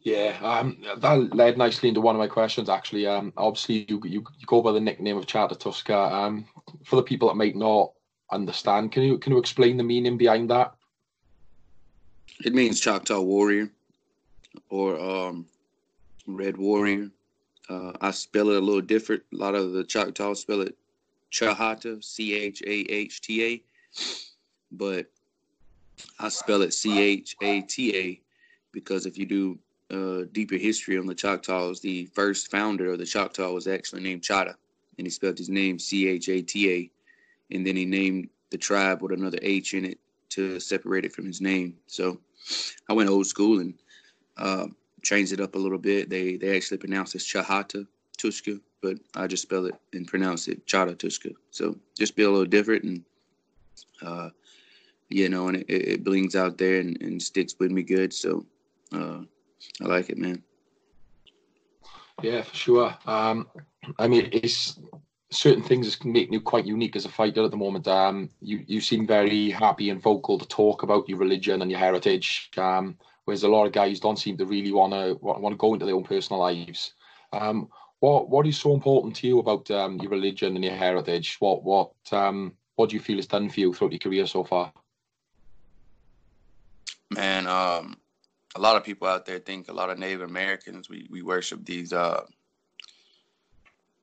Yeah, 0.04 0.38
um, 0.42 0.84
that 0.98 1.34
led 1.34 1.58
nicely 1.58 1.88
into 1.88 2.02
one 2.02 2.16
of 2.16 2.20
my 2.20 2.28
questions. 2.28 2.68
Actually, 2.68 3.08
um, 3.08 3.32
obviously 3.38 3.86
you, 3.88 4.02
you 4.04 4.26
you 4.38 4.46
go 4.46 4.62
by 4.62 4.74
the 4.74 4.80
nickname 4.82 5.16
of 5.16 5.26
Chatushka. 5.26 6.12
Um, 6.12 6.46
for 6.84 6.98
the 6.98 7.04
people 7.04 7.30
that 7.30 7.36
might 7.36 7.56
not 7.56 7.94
understand, 8.30 8.92
can 8.92 9.04
you 9.04 9.18
can 9.18 9.32
you 9.32 9.40
explain 9.40 9.78
the 9.78 9.84
meaning 9.84 10.18
behind 10.18 10.50
that? 10.50 10.76
It 12.44 12.54
means 12.54 12.82
Choctaw 12.82 13.22
warrior, 13.22 13.70
or 14.70 15.00
um, 15.00 15.46
Red 16.28 16.58
Warrior. 16.58 17.10
Uh, 17.70 17.94
I 18.02 18.12
spell 18.12 18.50
it 18.50 18.58
a 18.58 18.66
little 18.66 18.82
different. 18.82 19.24
A 19.34 19.38
lot 19.38 19.56
of 19.56 19.72
the 19.72 19.86
Choctaw 19.86 20.34
spell 20.34 20.62
it 20.62 20.76
Chahata, 21.32 22.04
C 22.04 22.34
H 22.34 22.62
A 22.68 22.92
H 22.92 23.22
T 23.22 23.46
A, 23.46 23.64
but 24.70 25.06
I 26.20 26.28
spell 26.28 26.62
it 26.62 26.74
C 26.74 27.00
H 27.00 27.38
A 27.42 27.62
T 27.62 27.96
A 27.96 28.22
because 28.74 29.06
if 29.06 29.18
you 29.18 29.26
do 29.26 29.58
uh, 29.92 30.24
deeper 30.32 30.56
history 30.56 30.98
on 30.98 31.06
the 31.06 31.16
Choctaws, 31.16 31.80
the 31.82 32.06
first 32.08 32.50
founder 32.50 32.92
of 32.92 33.00
the 33.00 33.06
Choctaw 33.06 33.52
was 33.52 33.68
actually 33.68 34.02
named 34.02 34.22
Chata, 34.22 34.56
and 34.98 35.08
he 35.08 35.12
spelled 35.12 35.38
his 35.38 35.50
name 35.50 35.80
C 35.80 36.08
H 36.08 36.30
A 36.30 36.42
T 36.42 36.72
A, 36.72 37.56
and 37.56 37.66
then 37.66 37.75
he 37.75 37.86
named 37.86 38.30
the 38.50 38.58
tribe 38.58 39.02
with 39.02 39.12
another 39.12 39.40
H 39.42 39.74
in 39.74 39.86
it 39.86 40.00
to 40.30 40.60
separate 40.60 41.06
it 41.06 41.13
from 41.13 41.25
his 41.25 41.42
name. 41.42 41.75
So 41.88 42.20
I 42.90 42.94
went 42.94 43.10
old 43.10 43.28
school 43.28 43.60
and 43.60 43.74
uh, 44.38 44.68
changed 45.02 45.34
it 45.34 45.40
up 45.40 45.56
a 45.56 45.60
little 45.60 45.78
bit. 45.78 46.10
They 46.10 46.38
they 46.38 46.56
actually 46.56 46.78
pronounce 46.78 47.16
it 47.16 47.20
Chahata 47.20 47.86
Tushka, 48.18 48.60
but 48.82 48.98
I 49.16 49.28
just 49.28 49.44
spell 49.44 49.66
it 49.66 49.75
and 49.94 50.08
pronounce 50.08 50.48
it 50.48 50.66
Chata 50.66 50.96
Tushka. 50.96 51.34
So 51.52 51.78
just 51.98 52.16
be 52.16 52.24
a 52.24 52.30
little 52.30 52.46
different 52.46 52.84
and 52.84 53.04
uh, 54.02 54.30
you 55.10 55.30
know, 55.30 55.48
and 55.50 55.58
it, 55.58 55.70
it 55.70 56.04
blings 56.04 56.36
out 56.36 56.58
there 56.58 56.80
and, 56.80 57.00
and 57.02 57.22
sticks 57.22 57.56
with 57.60 57.72
me 57.72 57.84
good. 57.84 58.13
So 58.13 58.46
uh, 58.92 59.22
I 59.82 59.86
like 59.86 60.10
it, 60.10 60.17
man. 60.17 60.43
Yeah, 62.22 62.41
for 62.43 62.55
sure. 62.55 62.98
Um, 63.05 63.48
I 64.00 64.08
mean, 64.08 64.29
it's 64.32 64.79
certain 65.32 65.63
things 65.63 65.89
that 65.89 66.00
can 66.00 66.12
make 66.12 66.32
you 66.32 66.39
quite 66.39 66.65
unique 66.65 66.96
as 66.96 67.05
a 67.05 67.10
fighter 67.10 67.43
at 67.43 67.51
the 67.51 67.58
moment. 67.58 67.88
Um, 67.88 68.29
you 68.39 68.63
you 68.67 68.82
seem 68.82 69.08
very 69.08 69.50
happy 69.50 69.89
and 69.89 70.01
vocal 70.01 70.38
to 70.38 70.48
talk 70.48 70.84
about 70.84 71.10
your 71.10 71.17
religion 71.17 71.62
and 71.62 71.72
your 71.72 71.79
heritage. 71.79 72.51
Um, 72.58 72.98
whereas 73.25 73.43
a 73.43 73.48
lot 73.48 73.65
of 73.65 73.74
guys 73.74 74.00
don't 74.00 74.20
seem 74.20 74.38
to 74.38 74.46
really 74.46 74.72
want 74.72 74.93
to 74.93 75.17
want 75.22 75.53
to 75.53 75.58
go 75.58 75.74
into 75.74 75.86
their 75.86 75.96
own 75.96 76.03
personal 76.03 76.41
lives. 76.41 76.93
Um, 77.32 77.70
what 78.00 78.29
what 78.29 78.48
is 78.48 78.58
so 78.58 78.74
important 78.74 79.15
to 79.17 79.27
you 79.27 79.39
about 79.39 79.70
um, 79.72 79.98
your 80.00 80.12
religion 80.12 80.55
and 80.55 80.63
your 80.63 80.75
heritage? 80.75 81.38
What 81.39 81.63
what 81.63 81.91
um, 82.12 82.53
what 82.75 82.89
do 82.89 82.96
you 82.96 83.01
feel 83.01 83.17
has 83.17 83.27
done 83.27 83.50
for 83.50 83.60
you 83.60 83.74
throughout 83.74 83.93
your 83.93 84.00
career 84.00 84.27
so 84.27 84.43
far? 84.43 84.72
Man, 87.12 87.48
um, 87.48 87.98
a 88.56 88.60
lot 88.60 88.76
of 88.76 88.84
people 88.84 89.08
out 89.08 89.26
there 89.26 89.40
think 89.40 89.70
a 89.70 89.74
lot 89.74 89.90
of 89.90 89.98
Native 89.98 90.22
Americans 90.22 90.90
we, 90.90 91.08
we 91.10 91.22
worship 91.22 91.66
these 91.66 91.94
uh, 91.94 92.24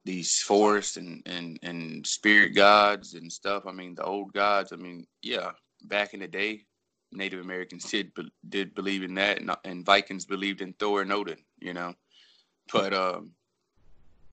these 0.04 0.42
forests 0.42 0.96
and, 0.96 1.22
and 1.26 1.58
and 1.62 2.06
spirit 2.06 2.54
gods 2.54 3.14
and 3.14 3.30
stuff. 3.32 3.64
I 3.66 3.72
mean, 3.72 3.94
the 3.94 4.04
old 4.04 4.32
gods. 4.32 4.72
I 4.72 4.76
mean, 4.76 5.06
yeah, 5.22 5.50
back 5.84 6.14
in 6.14 6.20
the 6.20 6.28
day, 6.28 6.64
Native 7.12 7.40
Americans 7.40 7.84
did 7.90 8.12
did 8.48 8.74
believe 8.74 9.02
in 9.02 9.14
that, 9.14 9.40
and, 9.40 9.50
and 9.64 9.84
Vikings 9.84 10.24
believed 10.24 10.62
in 10.62 10.72
Thor 10.74 11.02
and 11.02 11.12
Odin. 11.12 11.38
You 11.60 11.74
know, 11.74 11.94
but 12.72 12.94
um, 12.94 13.32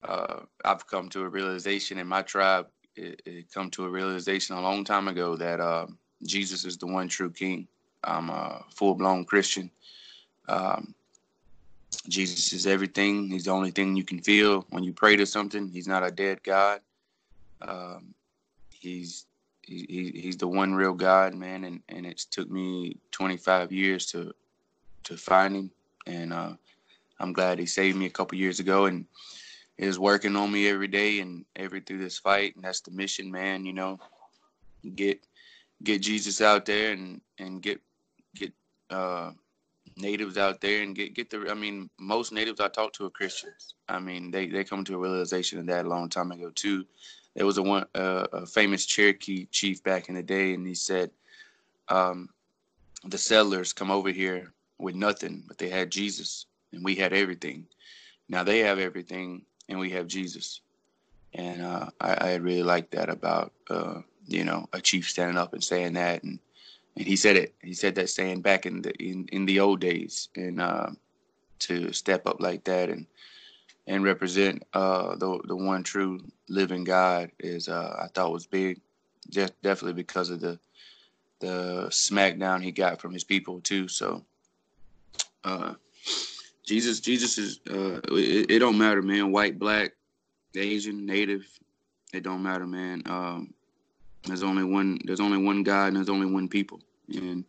uh, 0.03 0.41
I've 0.65 0.87
come 0.87 1.09
to 1.09 1.21
a 1.21 1.29
realization 1.29 1.99
in 1.99 2.07
my 2.07 2.21
tribe. 2.21 2.67
It, 2.95 3.21
it, 3.25 3.53
come 3.53 3.69
to 3.71 3.85
a 3.85 3.89
realization 3.89 4.55
a 4.55 4.61
long 4.61 4.83
time 4.83 5.07
ago 5.07 5.35
that 5.35 5.59
uh, 5.59 5.85
Jesus 6.25 6.65
is 6.65 6.77
the 6.77 6.87
one 6.87 7.07
true 7.07 7.29
King. 7.29 7.67
I'm 8.03 8.29
a 8.29 8.65
full 8.73 8.95
blown 8.95 9.23
Christian. 9.25 9.69
Um, 10.47 10.93
Jesus 12.07 12.53
is 12.53 12.65
everything. 12.67 13.29
He's 13.29 13.45
the 13.45 13.51
only 13.51 13.71
thing 13.71 13.95
you 13.95 14.03
can 14.03 14.19
feel 14.19 14.65
when 14.69 14.83
you 14.83 14.93
pray 14.93 15.15
to 15.15 15.25
something. 15.25 15.67
He's 15.67 15.87
not 15.87 16.05
a 16.05 16.11
dead 16.11 16.43
God. 16.43 16.81
Um, 17.61 18.13
he's 18.69 19.25
he, 19.61 20.13
he's 20.15 20.37
the 20.37 20.47
one 20.47 20.73
real 20.73 20.93
God, 20.93 21.33
man, 21.33 21.65
and 21.65 21.81
and 21.89 22.05
it's 22.05 22.25
took 22.25 22.49
me 22.49 22.97
25 23.11 23.71
years 23.71 24.05
to 24.07 24.33
to 25.03 25.17
find 25.17 25.55
him, 25.55 25.71
and 26.05 26.33
uh, 26.33 26.53
I'm 27.19 27.33
glad 27.33 27.59
he 27.59 27.65
saved 27.65 27.97
me 27.97 28.05
a 28.05 28.11
couple 28.11 28.37
years 28.37 28.59
ago, 28.59 28.85
and 28.85 29.05
is 29.77 29.99
working 29.99 30.35
on 30.35 30.51
me 30.51 30.67
every 30.69 30.87
day 30.87 31.19
and 31.19 31.45
every 31.55 31.81
through 31.81 31.99
this 31.99 32.17
fight, 32.17 32.55
and 32.55 32.63
that's 32.63 32.81
the 32.81 32.91
mission, 32.91 33.31
man. 33.31 33.65
You 33.65 33.73
know, 33.73 33.99
get 34.95 35.19
get 35.83 36.01
Jesus 36.01 36.41
out 36.41 36.65
there 36.65 36.93
and 36.93 37.21
and 37.39 37.61
get 37.61 37.81
get 38.35 38.53
uh, 38.89 39.31
natives 39.97 40.37
out 40.37 40.61
there 40.61 40.83
and 40.83 40.95
get 40.95 41.13
get 41.13 41.29
the. 41.29 41.49
I 41.49 41.53
mean, 41.53 41.89
most 41.99 42.31
natives 42.31 42.59
I 42.59 42.67
talk 42.67 42.93
to 42.93 43.05
are 43.05 43.09
Christians. 43.09 43.73
I 43.89 43.99
mean, 43.99 44.31
they 44.31 44.47
they 44.47 44.63
come 44.63 44.83
to 44.85 44.95
a 44.95 44.99
realization 44.99 45.59
of 45.59 45.65
that 45.67 45.85
a 45.85 45.89
long 45.89 46.09
time 46.09 46.31
ago 46.31 46.51
too. 46.53 46.85
There 47.35 47.45
was 47.45 47.57
a 47.57 47.63
one 47.63 47.85
uh, 47.95 48.27
a 48.33 48.45
famous 48.45 48.85
Cherokee 48.85 49.45
chief 49.51 49.83
back 49.83 50.09
in 50.09 50.15
the 50.15 50.23
day, 50.23 50.53
and 50.53 50.65
he 50.65 50.75
said, 50.75 51.11
um, 51.89 52.29
"The 53.05 53.17
settlers 53.17 53.73
come 53.73 53.91
over 53.91 54.09
here 54.09 54.53
with 54.79 54.95
nothing, 54.95 55.43
but 55.47 55.57
they 55.57 55.69
had 55.69 55.91
Jesus, 55.91 56.45
and 56.71 56.83
we 56.83 56.95
had 56.95 57.13
everything. 57.13 57.65
Now 58.29 58.43
they 58.43 58.59
have 58.59 58.79
everything, 58.79 59.43
and 59.69 59.79
we 59.79 59.89
have 59.91 60.07
Jesus." 60.07 60.61
And 61.33 61.61
uh, 61.61 61.89
I, 61.99 62.13
I 62.13 62.35
really 62.35 62.63
like 62.63 62.89
that 62.91 63.09
about 63.09 63.53
uh, 63.69 64.01
you 64.27 64.43
know 64.43 64.67
a 64.73 64.81
chief 64.81 65.09
standing 65.09 65.37
up 65.37 65.53
and 65.53 65.63
saying 65.63 65.93
that, 65.93 66.23
and 66.23 66.39
and 66.97 67.07
he 67.07 67.15
said 67.15 67.35
it. 67.35 67.53
He 67.61 67.73
said 67.73 67.95
that 67.95 68.09
saying 68.09 68.41
back 68.41 68.65
in 68.65 68.81
the 68.81 68.91
in, 68.95 69.27
in 69.31 69.45
the 69.45 69.59
old 69.59 69.79
days, 69.79 70.29
and 70.35 70.59
uh, 70.59 70.89
to 71.59 71.93
step 71.93 72.25
up 72.27 72.41
like 72.41 72.63
that 72.65 72.89
and 72.89 73.05
and 73.85 74.03
represent 74.03 74.63
uh, 74.73 75.15
the 75.15 75.39
the 75.45 75.55
one 75.55 75.83
true 75.83 76.19
living 76.49 76.83
God 76.83 77.31
is 77.39 77.69
uh, 77.69 77.95
I 78.03 78.07
thought 78.07 78.33
was 78.33 78.47
big, 78.47 78.81
just 79.29 79.59
definitely 79.61 79.93
because 79.93 80.29
of 80.31 80.41
the 80.41 80.59
the 81.39 81.85
smackdown 81.89 82.63
he 82.63 82.71
got 82.71 82.99
from 82.99 83.13
his 83.13 83.23
people 83.23 83.61
too. 83.61 83.87
So, 83.87 84.25
uh, 85.43 85.75
Jesus, 86.65 86.99
Jesus 86.99 87.37
is 87.37 87.59
uh, 87.69 88.01
it, 88.11 88.49
it, 88.49 88.59
don't 88.59 88.77
matter, 88.77 89.03
man. 89.03 89.31
White, 89.31 89.59
black, 89.59 89.91
Asian, 90.55 91.05
Native, 91.05 91.45
it 92.11 92.23
don't 92.23 92.41
matter, 92.41 92.65
man. 92.65 93.03
Um, 93.05 93.53
there's 94.23 94.41
only 94.41 94.63
one. 94.63 94.99
There's 95.05 95.19
only 95.19 95.37
one 95.37 95.61
God, 95.61 95.89
and 95.89 95.97
there's 95.97 96.09
only 96.09 96.25
one 96.25 96.49
people 96.49 96.81
and, 97.09 97.43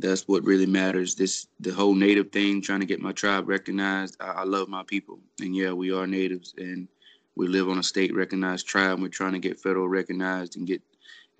that's 0.00 0.26
what 0.26 0.42
really 0.42 0.66
matters. 0.66 1.14
This 1.14 1.46
the 1.60 1.70
whole 1.70 1.94
native 1.94 2.32
thing, 2.32 2.60
trying 2.60 2.80
to 2.80 2.86
get 2.86 3.00
my 3.00 3.12
tribe 3.12 3.48
recognized. 3.48 4.16
I, 4.18 4.28
I 4.28 4.42
love 4.42 4.68
my 4.68 4.82
people, 4.82 5.20
and 5.40 5.54
yeah, 5.54 5.72
we 5.72 5.92
are 5.92 6.04
natives, 6.04 6.52
and 6.58 6.88
we 7.36 7.46
live 7.46 7.68
on 7.68 7.78
a 7.78 7.82
state 7.84 8.12
recognized 8.12 8.66
tribe. 8.66 8.94
And 8.94 9.02
We're 9.02 9.08
trying 9.08 9.34
to 9.34 9.38
get 9.38 9.60
federal 9.60 9.88
recognized 9.88 10.56
and 10.56 10.66
get 10.66 10.82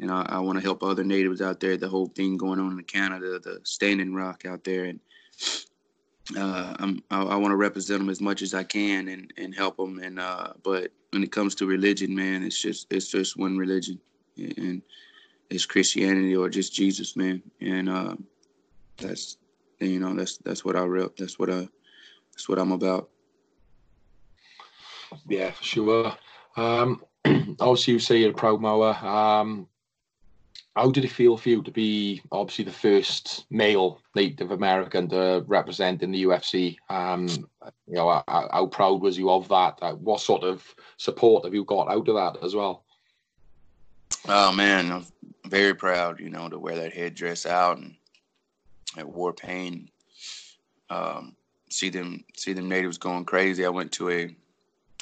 and 0.01 0.11
I, 0.11 0.25
I 0.29 0.39
want 0.39 0.59
to 0.59 0.63
help 0.63 0.83
other 0.83 1.05
natives 1.05 1.43
out 1.43 1.61
there. 1.61 1.77
The 1.77 1.89
whole 1.89 2.07
thing 2.07 2.37
going 2.37 2.61
on 2.61 2.79
in 2.79 2.85
Canada, 2.85 3.39
the 3.39 3.61
Standing 3.65 4.15
Rock 4.15 4.45
out 4.47 4.65
there, 4.65 4.85
and 4.85 5.01
uh, 6.37 6.75
I'm, 6.79 7.03
I, 7.11 7.23
I 7.23 7.37
want 7.37 7.53
to 7.53 7.57
represent 7.57 8.01
them 8.01 8.11
as 8.11 8.21
much 8.21 8.43
as 8.43 8.55
I 8.55 8.63
can 8.63 9.09
and, 9.09 9.33
and 9.37 9.55
help 9.55 9.77
them. 9.77 9.99
And 9.99 10.21
uh, 10.21 10.53
but 10.63 10.93
when 11.11 11.23
it 11.23 11.33
comes 11.33 11.55
to 11.57 11.67
religion, 11.67 12.15
man, 12.15 12.43
it's 12.43 12.61
just 12.61 12.87
it's 12.91 13.09
just 13.09 13.37
one 13.37 13.57
religion, 13.57 13.99
and 14.37 14.83
is 15.51 15.67
Christianity 15.67 16.37
or 16.37 16.49
just 16.49 16.75
Jesus, 16.75 17.17
man. 17.17 17.43
And 17.61 17.89
uh, 17.89 18.17
that's 18.97 19.39
you 19.81 20.01
know 20.01 20.15
that's 20.15 20.39
that's 20.39 20.65
what 20.65 20.77
I 20.77 20.83
rep. 20.83 21.17
That's 21.17 21.39
what 21.39 21.51
I 21.51 21.69
that's 22.33 22.49
what 22.49 22.59
I'm 22.59 22.73
about. 22.73 23.09
Yeah, 25.27 25.51
for 25.51 25.65
sure. 25.65 26.13
Um, 26.57 27.03
obviously, 27.61 27.95
you 27.95 27.99
say 27.99 28.19
you're 28.19 28.31
a 28.31 28.35
proud 28.35 28.61
mower. 28.61 28.95
Um, 28.95 29.69
how 30.77 30.91
did 30.93 31.05
it 31.05 31.11
feel 31.11 31.37
for 31.37 31.49
you 31.49 31.63
to 31.63 31.73
be 31.73 32.23
obviously 32.31 32.65
the 32.65 32.71
first 32.71 33.47
male 33.51 34.01
Native 34.15 34.53
American 34.53 35.09
to 35.09 35.43
represent 35.49 36.05
in 36.05 36.13
the 36.13 36.25
UFC? 36.25 36.77
Um, 36.89 37.27
you 37.89 37.95
know, 37.95 38.23
how, 38.29 38.49
how, 38.53 38.67
proud 38.67 39.01
was 39.01 39.19
you 39.19 39.29
of 39.29 39.49
that? 39.49 39.79
Uh, 39.83 39.95
what 39.95 40.21
sort 40.21 40.45
of 40.45 40.65
support 40.97 41.45
have 41.45 41.55
you 41.55 41.65
got 41.65 41.91
out 41.91 42.09
of 42.09 42.15
that 42.15 42.45
as 42.45 42.55
well? 42.55 42.85
Oh 44.29 44.53
man, 44.53 44.93
I'm 44.93 45.07
very 45.49 45.75
proud, 45.75 46.21
you 46.21 46.31
know, 46.31 46.49
to 46.49 46.59
wear 46.59 46.77
that 46.77 46.93
headdress 46.93 47.47
out 47.47 47.79
and 47.79 47.95
at 48.97 49.09
War 49.09 49.33
Paint. 49.33 49.91
Um, 50.91 51.37
see 51.71 51.91
them, 51.91 52.25
see 52.37 52.53
them 52.53 52.69
natives 52.69 52.99
going 52.99 53.25
crazy. 53.25 53.65
I 53.65 53.71
went 53.71 53.93
to 53.93 54.11
a 54.11 54.37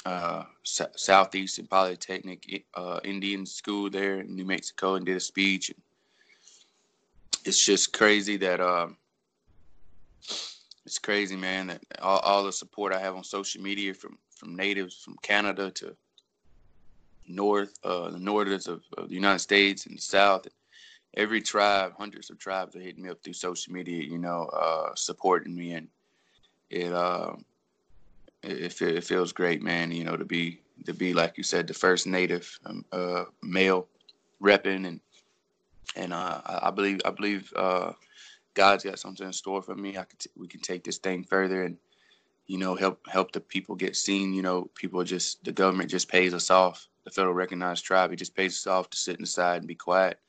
uh, 0.05 0.43
S- 0.65 0.81
Southeastern 0.95 1.67
Polytechnic 1.67 2.65
uh, 2.75 2.99
Indian 3.03 3.45
school 3.45 3.89
there 3.89 4.21
in 4.21 4.35
New 4.35 4.45
Mexico 4.45 4.95
and 4.95 5.05
did 5.05 5.17
a 5.17 5.21
speech. 5.21 5.71
It's 7.45 7.65
just 7.65 7.93
crazy 7.93 8.37
that 8.37 8.59
uh, 8.59 8.87
it's 10.85 10.99
crazy, 10.99 11.35
man. 11.35 11.67
That 11.67 11.81
all, 12.01 12.19
all 12.19 12.43
the 12.43 12.51
support 12.51 12.93
I 12.93 12.99
have 12.99 13.15
on 13.15 13.23
social 13.23 13.61
media 13.61 13.93
from 13.93 14.17
from 14.35 14.55
natives 14.55 15.01
from 15.03 15.15
Canada 15.21 15.71
to 15.71 15.95
north, 17.27 17.73
uh, 17.83 18.09
the 18.09 18.19
northerners 18.19 18.67
of, 18.67 18.83
of, 18.97 19.09
the 19.09 19.15
United 19.15 19.39
States 19.39 19.85
and 19.85 19.97
the 19.97 20.01
South. 20.01 20.47
Every 21.15 21.41
tribe, 21.41 21.93
hundreds 21.97 22.29
of 22.29 22.37
tribes 22.37 22.75
are 22.75 22.79
hitting 22.79 23.03
me 23.03 23.09
up 23.09 23.23
through 23.23 23.33
social 23.33 23.73
media, 23.73 24.03
you 24.03 24.17
know, 24.17 24.43
uh, 24.53 24.93
supporting 24.95 25.55
me, 25.55 25.73
and 25.73 25.87
it, 26.69 26.91
uh, 26.93 27.33
it, 28.43 28.81
it 28.81 29.03
feels 29.03 29.31
great, 29.31 29.61
man. 29.61 29.91
You 29.91 30.03
know, 30.03 30.17
to 30.17 30.25
be 30.25 30.61
to 30.85 30.93
be 30.93 31.13
like 31.13 31.37
you 31.37 31.43
said, 31.43 31.67
the 31.67 31.73
first 31.73 32.07
native 32.07 32.59
um, 32.65 32.85
uh, 32.91 33.25
male 33.41 33.87
repping, 34.41 34.87
and 34.87 34.99
and 35.95 36.13
uh, 36.13 36.41
I 36.45 36.71
believe 36.71 37.01
I 37.05 37.09
believe 37.11 37.51
uh, 37.55 37.93
God's 38.53 38.83
got 38.83 38.99
something 38.99 39.25
in 39.25 39.33
store 39.33 39.61
for 39.61 39.75
me. 39.75 39.97
I 39.97 40.03
could 40.03 40.19
t- 40.19 40.29
we 40.35 40.47
can 40.47 40.61
take 40.61 40.83
this 40.83 40.97
thing 40.97 41.23
further 41.23 41.63
and 41.63 41.77
you 42.47 42.57
know 42.57 42.75
help 42.75 43.07
help 43.07 43.31
the 43.31 43.39
people 43.39 43.75
get 43.75 43.95
seen. 43.95 44.33
You 44.33 44.41
know, 44.41 44.69
people 44.75 45.03
just 45.03 45.43
the 45.43 45.51
government 45.51 45.89
just 45.89 46.09
pays 46.09 46.33
us 46.33 46.49
off 46.49 46.87
the 47.07 47.11
federal 47.11 47.33
recognized 47.33 47.85
tribe. 47.85 48.09
He 48.11 48.17
just 48.17 48.35
pays 48.35 48.53
us 48.55 48.67
off 48.67 48.89
to 48.89 48.97
sit 48.97 49.17
inside 49.19 49.59
and 49.59 49.67
be 49.67 49.75
quiet. 49.75 50.19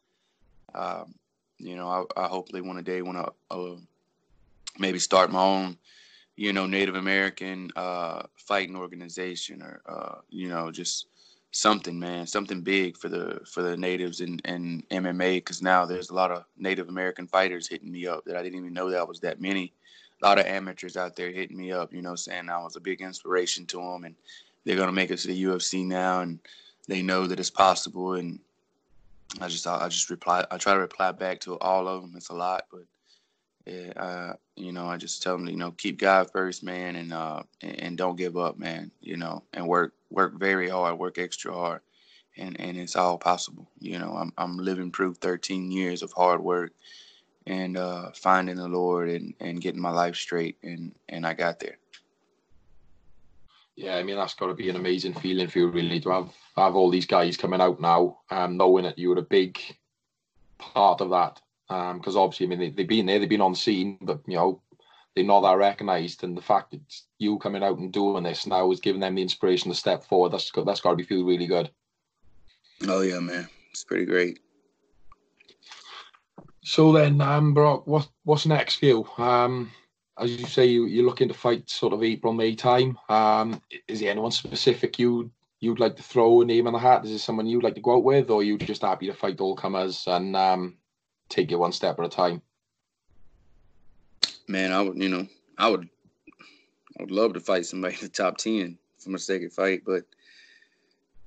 Um, 0.77 1.13
you 1.59 1.75
know, 1.75 1.89
I, 2.17 2.25
I 2.25 2.29
hopefully 2.29 2.61
one 2.61 2.81
day 2.85 3.03
want 3.03 3.19
to 3.19 3.33
uh, 3.55 3.77
maybe 4.79 5.01
start 5.01 5.33
my 5.33 5.43
own, 5.43 5.77
you 6.37 6.53
know, 6.53 6.67
Native 6.67 6.95
American 6.95 7.73
uh, 7.75 8.23
fighting 8.37 8.77
organization 8.77 9.61
or 9.61 9.83
uh, 9.89 10.21
you 10.31 10.49
know 10.49 10.71
just 10.71 11.09
something, 11.51 11.99
man, 11.99 12.29
something 12.29 12.61
big 12.61 12.97
for 12.97 13.09
the 13.09 13.41
for 13.45 13.63
the 13.63 13.77
natives 13.77 14.21
and 14.21 14.41
in 14.45 14.85
MMA 14.93 15.39
because 15.39 15.61
now 15.61 15.85
there's 15.85 16.11
a 16.11 16.15
lot 16.15 16.31
of 16.31 16.45
Native 16.57 16.89
American 16.89 17.27
fighters 17.27 17.67
hitting 17.67 17.91
me 17.91 18.07
up 18.07 18.25
that 18.25 18.37
I 18.37 18.43
didn't 18.45 18.61
even 18.61 18.73
know 18.73 18.89
that 18.89 19.09
was 19.09 19.19
that 19.21 19.41
many. 19.41 19.73
A 20.23 20.27
lot 20.27 20.39
of 20.39 20.47
amateurs 20.47 20.97
out 20.97 21.17
there 21.17 21.33
hitting 21.33 21.57
me 21.57 21.73
up, 21.73 21.93
you 21.93 22.03
know, 22.03 22.15
saying 22.15 22.49
I 22.49 22.63
was 22.63 22.77
a 22.77 22.81
big 22.81 23.01
inspiration 23.01 23.67
to 23.67 23.79
them 23.79 24.05
and 24.05 24.15
they're 24.65 24.77
gonna 24.77 24.93
make 24.93 25.11
it 25.11 25.19
to 25.19 25.29
the 25.29 25.43
UFC 25.43 25.85
now 25.85 26.21
and 26.21 26.39
they 26.89 27.03
know 27.03 27.27
that 27.27 27.39
it's 27.39 27.51
possible 27.51 28.15
and 28.15 28.41
I 29.41 29.49
just 29.49 29.67
I 29.67 29.89
just 29.89 30.11
reply 30.11 30.45
I 30.51 30.57
try 30.57 30.75
to 30.75 30.81
reply 30.81 31.13
back 31.13 31.41
to 31.41 31.59
all 31.59 31.87
of 31.87 32.03
them. 32.03 32.15
It's 32.17 32.31
a 32.31 32.35
lot, 32.35 32.65
but 32.73 32.85
yeah, 33.67 33.93
uh, 33.97 34.33
you 34.57 34.73
know, 34.73 34.87
I 34.87 34.97
just 34.97 35.23
tell 35.23 35.37
them, 35.37 35.47
you 35.47 35.57
know, 35.57 35.73
keep 35.73 35.99
God 35.99 36.31
first, 36.31 36.63
man, 36.63 36.97
and 36.97 37.13
uh, 37.13 37.43
and, 37.61 37.81
and 37.81 37.99
don't 37.99 38.17
give 38.17 38.37
up, 38.39 38.59
man. 38.59 38.91
You 39.01 39.19
know, 39.19 39.45
and 39.53 39.69
work 39.69 39.93
work 40.11 40.39
very 40.39 40.71
hard, 40.71 40.99
work 40.99 41.19
extra 41.19 41.53
hard, 41.53 41.83
and 42.39 42.59
and 42.59 42.79
it's 42.79 42.97
all 42.97 43.19
possible. 43.19 43.69
You 43.79 43.99
know, 43.99 44.17
I'm 44.17 44.33
I'm 44.39 44.57
living 44.57 44.91
proof. 44.91 45.19
13 45.19 45.71
years 45.71 46.03
of 46.03 46.13
hard 46.13 46.43
work 46.43 46.73
and 47.47 47.77
uh, 47.77 48.11
finding 48.15 48.57
the 48.57 48.69
Lord 48.69 49.09
and 49.11 49.35
and 49.41 49.61
getting 49.61 49.83
my 49.83 49.91
life 49.91 50.17
straight, 50.17 50.57
and 50.63 50.95
and 51.09 51.27
I 51.27 51.35
got 51.35 51.61
there. 51.61 51.79
Yeah, 53.79 53.95
I 53.95 54.03
mean 54.03 54.17
that's 54.17 54.35
got 54.35 54.49
to 54.49 54.55
be 54.55 54.69
an 54.69 54.75
amazing 54.75 55.15
feeling 55.15 55.47
for 55.47 55.61
you, 55.61 55.69
really, 55.69 56.01
to 56.01 56.11
have 56.11 56.33
have 56.57 56.75
all 56.75 56.91
these 56.91 57.07
guys 57.07 57.37
coming 57.37 57.61
out 57.61 57.81
now, 57.81 58.19
um, 58.29 58.57
knowing 58.57 58.83
that 58.83 58.99
you 58.99 59.11
were 59.11 59.19
a 59.19 59.23
big 59.23 59.57
part 60.59 61.01
of 61.01 61.11
that 61.11 61.41
because 61.69 62.17
um, 62.17 62.23
obviously, 62.23 62.47
I 62.47 62.49
mean, 62.49 62.75
they, 62.75 62.83
have 62.83 62.89
been 62.89 63.07
there, 63.07 63.21
they've 63.21 63.29
been 63.29 63.41
on 63.41 63.55
scene, 63.55 63.97
but 64.01 64.21
you 64.27 64.35
know, 64.35 64.61
they're 65.15 65.25
not 65.25 65.43
that 65.43 65.59
recognised. 65.59 66.25
And 66.25 66.37
the 66.37 66.43
fact 66.43 66.73
that 66.73 66.81
you 67.21 67.39
coming 67.39 67.63
out 67.63 67.79
and 67.79 67.93
doing 67.93 68.25
this 68.25 68.49
now 68.49 68.73
is 68.73 68.81
giving 68.81 69.01
them 69.01 69.15
the 69.15 69.23
inspiration 69.23 69.71
to 69.71 69.77
step 69.77 70.03
forward. 70.03 70.33
That's 70.33 70.51
that's 70.67 70.81
got 70.81 70.91
to 70.91 70.97
be 70.97 71.05
feel 71.05 71.25
really 71.25 71.47
good. 71.47 71.71
Oh 72.89 73.03
yeah, 73.03 73.21
man, 73.21 73.49
it's 73.71 73.85
pretty 73.85 74.07
great. 74.07 74.41
So 76.65 76.91
then, 76.91 77.21
um, 77.21 77.55
Brok, 77.55 77.87
what 77.87 78.09
what's 78.25 78.45
next 78.45 78.81
for 78.81 78.87
you? 78.87 79.09
Um, 79.19 79.71
as 80.21 80.37
you 80.37 80.47
say, 80.47 80.67
you 80.67 80.87
you're 80.87 81.05
looking 81.05 81.29
to 81.29 81.35
fight 81.35 81.69
sort 81.69 81.93
of 81.93 82.03
April 82.03 82.33
May 82.33 82.55
time. 82.55 82.99
Um, 83.09 83.61
is 83.87 84.01
there 84.01 84.11
anyone 84.11 84.31
specific 84.31 84.99
you 84.99 85.31
you'd 85.61 85.81
like 85.81 85.97
to 85.97 86.03
throw 86.03 86.41
a 86.41 86.45
name 86.45 86.67
in 86.67 86.73
the 86.73 86.79
hat? 86.79 87.05
Is 87.05 87.11
there 87.11 87.19
someone 87.19 87.47
you'd 87.47 87.63
like 87.63 87.75
to 87.75 87.81
go 87.81 87.97
out 87.97 88.05
with, 88.05 88.31
or 88.31 88.41
are 88.41 88.45
you 88.45 88.59
just 88.59 88.83
happy 88.83 89.07
to 89.07 89.15
fight 89.15 89.41
all 89.41 89.57
comers 89.57 90.05
and 90.07 90.37
um, 90.37 90.77
take 91.29 91.51
it 91.51 91.57
one 91.57 91.73
step 91.73 91.99
at 91.99 92.05
a 92.05 92.09
time? 92.09 92.43
Man, 94.47 94.73
I 94.73 94.81
would, 94.81 94.97
you 94.97 95.09
know, 95.09 95.27
I 95.59 95.69
would, 95.69 95.89
I 96.99 97.03
would 97.03 97.11
love 97.11 97.35
to 97.35 97.41
fight 97.41 97.67
somebody 97.67 97.95
in 98.01 98.01
the 98.03 98.09
top 98.09 98.39
ten 98.39 98.79
for 98.99 99.11
my 99.11 99.19
second 99.19 99.53
fight, 99.53 99.83
but 99.85 100.05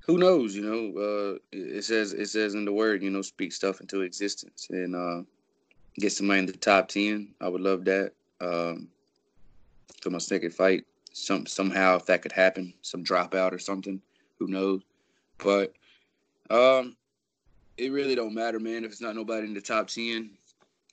who 0.00 0.18
knows? 0.18 0.56
You 0.56 0.62
know, 0.62 1.00
uh, 1.00 1.38
it 1.52 1.84
says 1.84 2.12
it 2.12 2.28
says 2.28 2.54
in 2.54 2.64
the 2.64 2.72
word, 2.72 3.02
you 3.02 3.10
know, 3.10 3.22
speak 3.22 3.52
stuff 3.52 3.80
into 3.80 4.02
existence 4.02 4.66
and 4.70 4.96
uh, 4.96 5.22
get 5.98 6.12
somebody 6.12 6.40
in 6.40 6.46
the 6.46 6.52
top 6.52 6.88
ten. 6.88 7.34
I 7.40 7.48
would 7.48 7.60
love 7.60 7.84
that 7.84 8.12
um, 8.42 8.88
for 10.02 10.10
my 10.10 10.18
second 10.18 10.52
fight. 10.52 10.84
Some 11.12 11.46
somehow 11.46 11.96
if 11.96 12.06
that 12.06 12.22
could 12.22 12.32
happen, 12.32 12.72
some 12.82 13.04
dropout 13.04 13.52
or 13.52 13.58
something, 13.58 14.00
who 14.38 14.48
knows? 14.48 14.80
But 15.38 15.74
um, 16.50 16.96
it 17.76 17.92
really 17.92 18.14
don't 18.14 18.34
matter, 18.34 18.58
man. 18.58 18.84
If 18.84 18.92
it's 18.92 19.00
not 19.00 19.14
nobody 19.14 19.46
in 19.46 19.54
the 19.54 19.60
top 19.60 19.88
ten, 19.88 20.30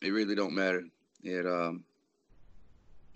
it 0.02 0.10
really 0.10 0.36
don't 0.36 0.54
matter. 0.54 0.84
It 1.24 1.46
um, 1.46 1.84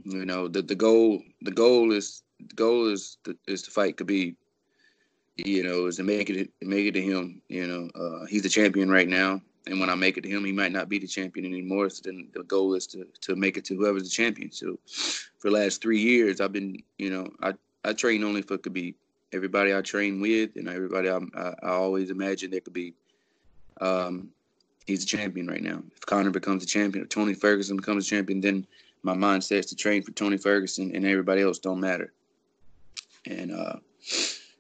you 0.06 0.26
know, 0.26 0.48
the 0.48 0.62
the 0.62 0.76
goal 0.76 1.22
the 1.42 1.52
goal 1.52 1.92
is 1.92 2.24
the 2.40 2.56
goal 2.56 2.88
is 2.88 3.18
to, 3.26 3.38
is 3.48 3.62
to 3.64 3.72
fight 3.72 3.98
Khabib. 3.98 4.36
You 5.36 5.64
know, 5.64 5.88
is 5.88 5.98
to 5.98 6.04
make 6.04 6.30
it 6.30 6.52
make 6.62 6.86
it 6.86 6.94
to 6.94 7.02
him. 7.02 7.42
You 7.50 7.68
know, 7.68 7.90
uh, 7.96 8.26
he's 8.28 8.44
the 8.44 8.50
champion 8.50 8.90
right 8.90 9.08
now, 9.08 9.42
and 9.68 9.80
when 9.80 9.90
I 9.90 9.96
make 9.96 10.18
it 10.18 10.22
to 10.22 10.30
him, 10.30 10.44
he 10.44 10.52
might 10.52 10.72
not 10.72 10.90
be 10.90 11.00
the 11.00 11.08
champion 11.08 11.46
anymore. 11.46 11.90
So 11.90 12.02
then 12.06 12.28
the 12.34 12.44
goal 12.44 12.74
is 12.74 12.88
to 12.88 13.06
to 13.22 13.36
make 13.36 13.58
it 13.58 13.66
to 13.66 13.76
whoever's 13.76 14.04
the 14.04 14.10
champion. 14.10 14.52
So 14.52 14.78
for 14.86 15.50
the 15.50 15.52
last 15.52 15.82
three 15.82 16.00
years, 16.00 16.42
I've 16.42 16.52
been, 16.52 16.82
you 16.98 17.10
know, 17.10 17.28
I 17.42 17.54
I 17.86 17.94
train 17.94 18.24
only 18.24 18.42
for 18.42 18.58
Khabib. 18.58 18.96
Everybody 19.32 19.74
I 19.74 19.82
train 19.82 20.22
with, 20.22 20.56
and 20.58 20.68
everybody 20.68 21.10
I, 21.10 21.20
I, 21.36 21.54
I 21.64 21.70
always 21.70 22.12
imagine 22.12 22.52
there 22.52 22.60
could 22.60 22.74
be 22.74 22.94
um, 23.82 24.30
he's 24.86 25.04
a 25.04 25.08
champion 25.08 25.48
right 25.48 25.62
now. 25.62 25.82
If 25.96 26.06
Conor 26.06 26.32
becomes 26.32 26.64
a 26.64 26.68
champion, 26.68 27.04
or 27.04 27.08
Tony 27.08 27.34
Ferguson 27.34 27.78
becomes 27.78 28.06
a 28.06 28.10
champion, 28.10 28.42
then 28.42 28.68
my 29.02 29.14
mindset 29.14 29.60
is 29.60 29.66
to 29.68 29.76
train 29.76 30.04
for 30.04 30.12
Tony 30.12 30.38
Ferguson, 30.38 30.96
and 30.96 31.06
everybody 31.06 31.42
else 31.42 31.60
don't 31.60 31.80
matter. 31.80 32.14
And 33.26 33.52
uh, 33.52 33.78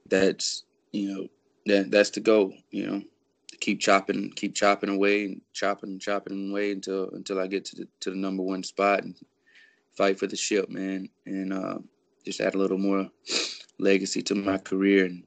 that's 0.08 0.63
you 0.92 1.13
know 1.13 1.28
that 1.66 1.92
that's 1.92 2.10
the 2.12 2.20
goal. 2.20 2.54
You 2.72 2.88
know, 2.88 3.02
keep 3.63 3.80
chopping, 3.80 4.30
keep 4.32 4.54
chopping 4.54 4.89
away, 4.89 5.26
and 5.26 5.41
chopping 5.54 5.97
chopping 5.97 6.52
away 6.52 6.73
until 6.73 7.10
until 7.12 7.39
I 7.39 7.47
get 7.47 7.63
to 7.65 7.76
the 7.78 7.88
to 8.02 8.10
the 8.10 8.17
number 8.17 8.43
one 8.43 8.62
spot 8.62 9.04
and 9.04 9.15
fight 9.95 10.19
for 10.19 10.28
the 10.28 10.36
ship, 10.36 10.69
man, 10.69 11.08
and 11.26 11.54
uh, 11.54 11.78
just 12.26 12.41
add 12.41 12.56
a 12.56 12.58
little 12.58 12.78
more 12.78 13.10
legacy 13.80 14.21
to 14.23 14.36
my 14.36 14.58
career 14.58 15.06
and 15.06 15.23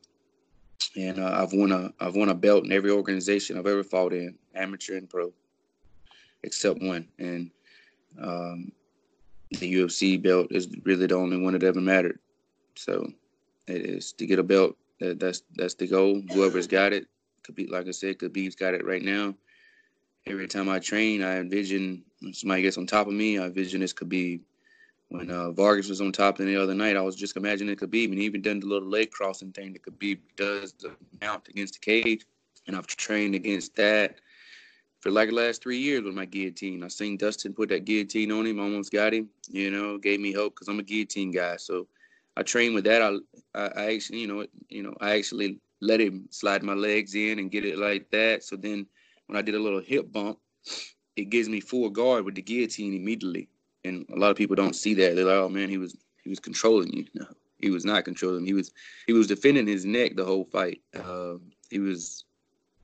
and 0.96 1.18
uh, 1.18 1.32
I've 1.42 1.52
won 1.54 1.72
a 1.72 1.92
I've 1.98 2.14
won 2.14 2.28
a 2.28 2.34
belt 2.34 2.64
in 2.64 2.72
every 2.72 2.90
organization 2.90 3.56
I've 3.56 3.66
ever 3.66 3.82
fought 3.82 4.12
in, 4.12 4.36
amateur 4.54 4.96
and 4.96 5.08
pro, 5.08 5.32
except 6.42 6.82
one. 6.82 7.08
And 7.18 7.50
um, 8.20 8.70
the 9.50 9.74
UFC 9.74 10.22
belt 10.22 10.48
is 10.50 10.68
really 10.84 11.06
the 11.06 11.16
only 11.16 11.38
one 11.38 11.54
that 11.54 11.62
ever 11.62 11.80
mattered. 11.80 12.18
So 12.74 13.10
it 13.66 13.80
is 13.80 14.12
to 14.12 14.26
get 14.26 14.38
a 14.38 14.42
belt. 14.42 14.76
That, 15.00 15.20
that's 15.20 15.42
that's 15.56 15.74
the 15.74 15.86
goal. 15.86 16.22
Whoever's 16.32 16.66
got 16.66 16.92
it, 16.92 17.06
be 17.52 17.66
like 17.66 17.88
I 17.88 17.92
said, 17.92 18.18
Khabib's 18.18 18.56
got 18.56 18.74
it 18.74 18.84
right 18.84 19.02
now. 19.02 19.34
Every 20.26 20.48
time 20.48 20.68
I 20.68 20.80
train, 20.80 21.22
I 21.22 21.38
envision 21.38 22.04
somebody 22.32 22.62
gets 22.62 22.78
on 22.78 22.86
top 22.86 23.06
of 23.06 23.12
me. 23.12 23.38
I 23.38 23.46
envision 23.46 23.80
this 23.80 23.92
Khabib 23.92 24.40
when 25.08 25.30
uh, 25.30 25.52
Vargas 25.52 25.88
was 25.88 26.00
on 26.00 26.12
top 26.12 26.36
the 26.36 26.60
other 26.60 26.74
night, 26.74 26.96
I 26.96 27.00
was 27.02 27.16
just 27.16 27.36
imagining 27.36 27.76
Khabib, 27.76 28.06
and 28.06 28.18
even 28.18 28.42
done 28.42 28.60
the 28.60 28.66
little 28.66 28.88
leg 28.88 29.10
crossing 29.10 29.52
thing 29.52 29.72
that 29.72 29.82
Khabib 29.82 30.18
does 30.36 30.72
the 30.72 30.96
mount 31.20 31.48
against 31.48 31.74
the 31.74 31.80
cage. 31.80 32.26
And 32.66 32.76
I've 32.76 32.86
trained 32.88 33.36
against 33.36 33.76
that 33.76 34.16
for 35.00 35.10
like 35.10 35.28
the 35.28 35.36
last 35.36 35.62
three 35.62 35.78
years 35.78 36.02
with 36.02 36.14
my 36.14 36.24
guillotine. 36.24 36.82
I 36.82 36.88
seen 36.88 37.16
Dustin 37.16 37.54
put 37.54 37.68
that 37.68 37.84
guillotine 37.84 38.32
on 38.32 38.46
him, 38.46 38.58
almost 38.58 38.92
got 38.92 39.14
him. 39.14 39.28
You 39.48 39.70
know, 39.70 39.98
gave 39.98 40.18
me 40.18 40.32
hope 40.32 40.56
because 40.56 40.66
I'm 40.66 40.80
a 40.80 40.82
guillotine 40.82 41.30
guy. 41.30 41.56
So 41.56 41.86
I 42.36 42.42
trained 42.42 42.74
with 42.74 42.84
that. 42.84 43.02
I, 43.02 43.14
I, 43.54 43.66
I 43.68 43.94
actually, 43.94 44.18
you 44.18 44.26
know, 44.26 44.44
you 44.68 44.82
know, 44.82 44.94
I 45.00 45.16
actually 45.16 45.60
let 45.80 46.00
him 46.00 46.26
slide 46.30 46.62
my 46.62 46.74
legs 46.74 47.14
in 47.14 47.38
and 47.38 47.50
get 47.50 47.64
it 47.64 47.78
like 47.78 48.10
that. 48.10 48.44
So 48.44 48.56
then 48.56 48.86
when 49.26 49.36
I 49.36 49.42
did 49.42 49.54
a 49.54 49.60
little 49.60 49.80
hip 49.80 50.10
bump, 50.12 50.38
it 51.16 51.30
gives 51.30 51.48
me 51.48 51.60
full 51.60 51.90
guard 51.90 52.24
with 52.24 52.34
the 52.34 52.42
guillotine 52.42 52.94
immediately 52.94 53.48
and 53.86 54.06
a 54.12 54.18
lot 54.18 54.30
of 54.30 54.36
people 54.36 54.56
don't 54.56 54.76
see 54.76 54.94
that. 54.94 55.16
They're 55.16 55.24
like, 55.24 55.36
"Oh 55.36 55.48
man, 55.48 55.68
he 55.68 55.78
was 55.78 55.96
he 56.22 56.28
was 56.28 56.40
controlling 56.40 56.92
you." 56.92 57.06
No, 57.14 57.26
he 57.58 57.70
was 57.70 57.84
not 57.84 58.04
controlling. 58.04 58.44
He 58.44 58.52
was 58.52 58.72
he 59.06 59.12
was 59.12 59.26
defending 59.26 59.66
his 59.66 59.84
neck 59.84 60.16
the 60.16 60.24
whole 60.24 60.44
fight. 60.44 60.82
Uh, 60.94 61.34
he 61.70 61.78
was 61.78 62.24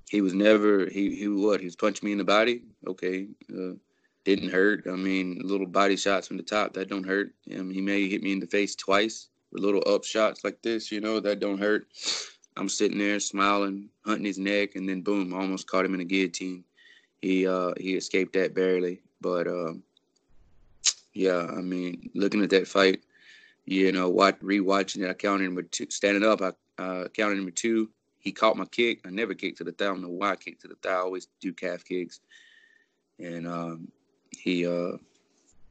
he 0.09 0.21
was 0.21 0.35
never 0.35 0.89
he 0.89 1.15
he 1.15 1.29
what 1.29 1.61
he 1.61 1.67
was 1.67 1.77
punching 1.77 2.07
me 2.07 2.13
in 2.13 2.19
the 2.19 2.25
body. 2.25 2.63
Okay, 2.87 3.29
uh, 3.53 3.75
didn't 4.25 4.51
hurt. 4.51 4.85
I 4.87 4.97
mean, 4.97 5.41
little 5.45 5.67
body 5.67 5.97
shots 5.97 6.29
from 6.29 6.37
the 6.37 6.43
top 6.43 6.73
that 6.75 6.89
don't 6.89 7.07
hurt. 7.07 7.35
He 7.45 7.81
may 7.81 8.09
hit 8.09 8.23
me 8.23 8.33
in 8.33 8.41
the 8.41 8.47
face 8.47 8.75
twice 8.75 9.29
with 9.51 9.63
little 9.63 9.83
up 9.87 10.05
shots 10.05 10.45
like 10.45 10.63
this. 10.63 10.93
You 10.93 11.01
know 11.01 11.21
that 11.21 11.41
don't 11.41 11.59
hurt. 11.59 11.87
I'm 12.57 12.69
sitting 12.69 12.99
there 12.99 13.21
smiling, 13.21 13.89
hunting 14.05 14.27
his 14.27 14.39
neck, 14.39 14.77
and 14.77 14.89
then 14.89 15.01
boom, 15.01 15.33
almost 15.33 15.67
caught 15.67 15.85
him 15.85 15.95
in 15.95 16.01
a 16.01 16.05
guillotine. 16.05 16.65
He 17.21 17.47
uh, 17.47 17.73
he 17.79 17.95
escaped 17.95 18.33
that 18.35 18.55
barely, 18.55 19.01
but. 19.21 19.47
Um, 19.47 19.83
yeah, 21.15 21.47
I 21.47 21.61
mean, 21.61 22.11
looking 22.15 22.43
at 22.43 22.51
that 22.51 22.69
fight, 22.69 23.03
you 23.67 23.93
know, 23.93 24.09
what 24.09 24.41
rewatching 24.43 25.03
it, 25.03 25.11
I 25.11 25.15
counted 25.15 25.45
number 25.45 25.63
two, 25.63 25.87
standing 25.91 26.25
up, 26.25 26.41
I 26.41 26.53
uh, 26.83 27.09
counted 27.09 27.39
him 27.39 27.45
with 27.45 27.55
two. 27.55 27.91
He 28.19 28.33
caught 28.33 28.57
my 28.57 28.65
kick. 28.67 29.01
I 29.05 29.11
never 29.11 29.35
kicked 29.35 29.59
to 29.59 29.65
the 29.65 29.73
thigh. 29.73 29.87
I 29.87 29.89
don't 29.89 30.03
know 30.03 30.09
why 30.09 30.31
I 30.31 30.37
kicked 30.37 30.63
to 30.63 30.69
the 30.69 30.77
thigh. 30.77 30.93
I 30.93 30.97
always 30.97 31.29
do 31.41 31.53
calf 31.53 31.85
kicks, 31.85 32.21
and 33.19 33.47
um, 33.47 33.89
he 34.31 34.67
uh, 34.67 34.97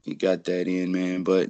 he 0.03 0.15
got 0.15 0.43
that 0.43 0.67
in, 0.67 0.91
man. 0.91 1.23
But 1.23 1.49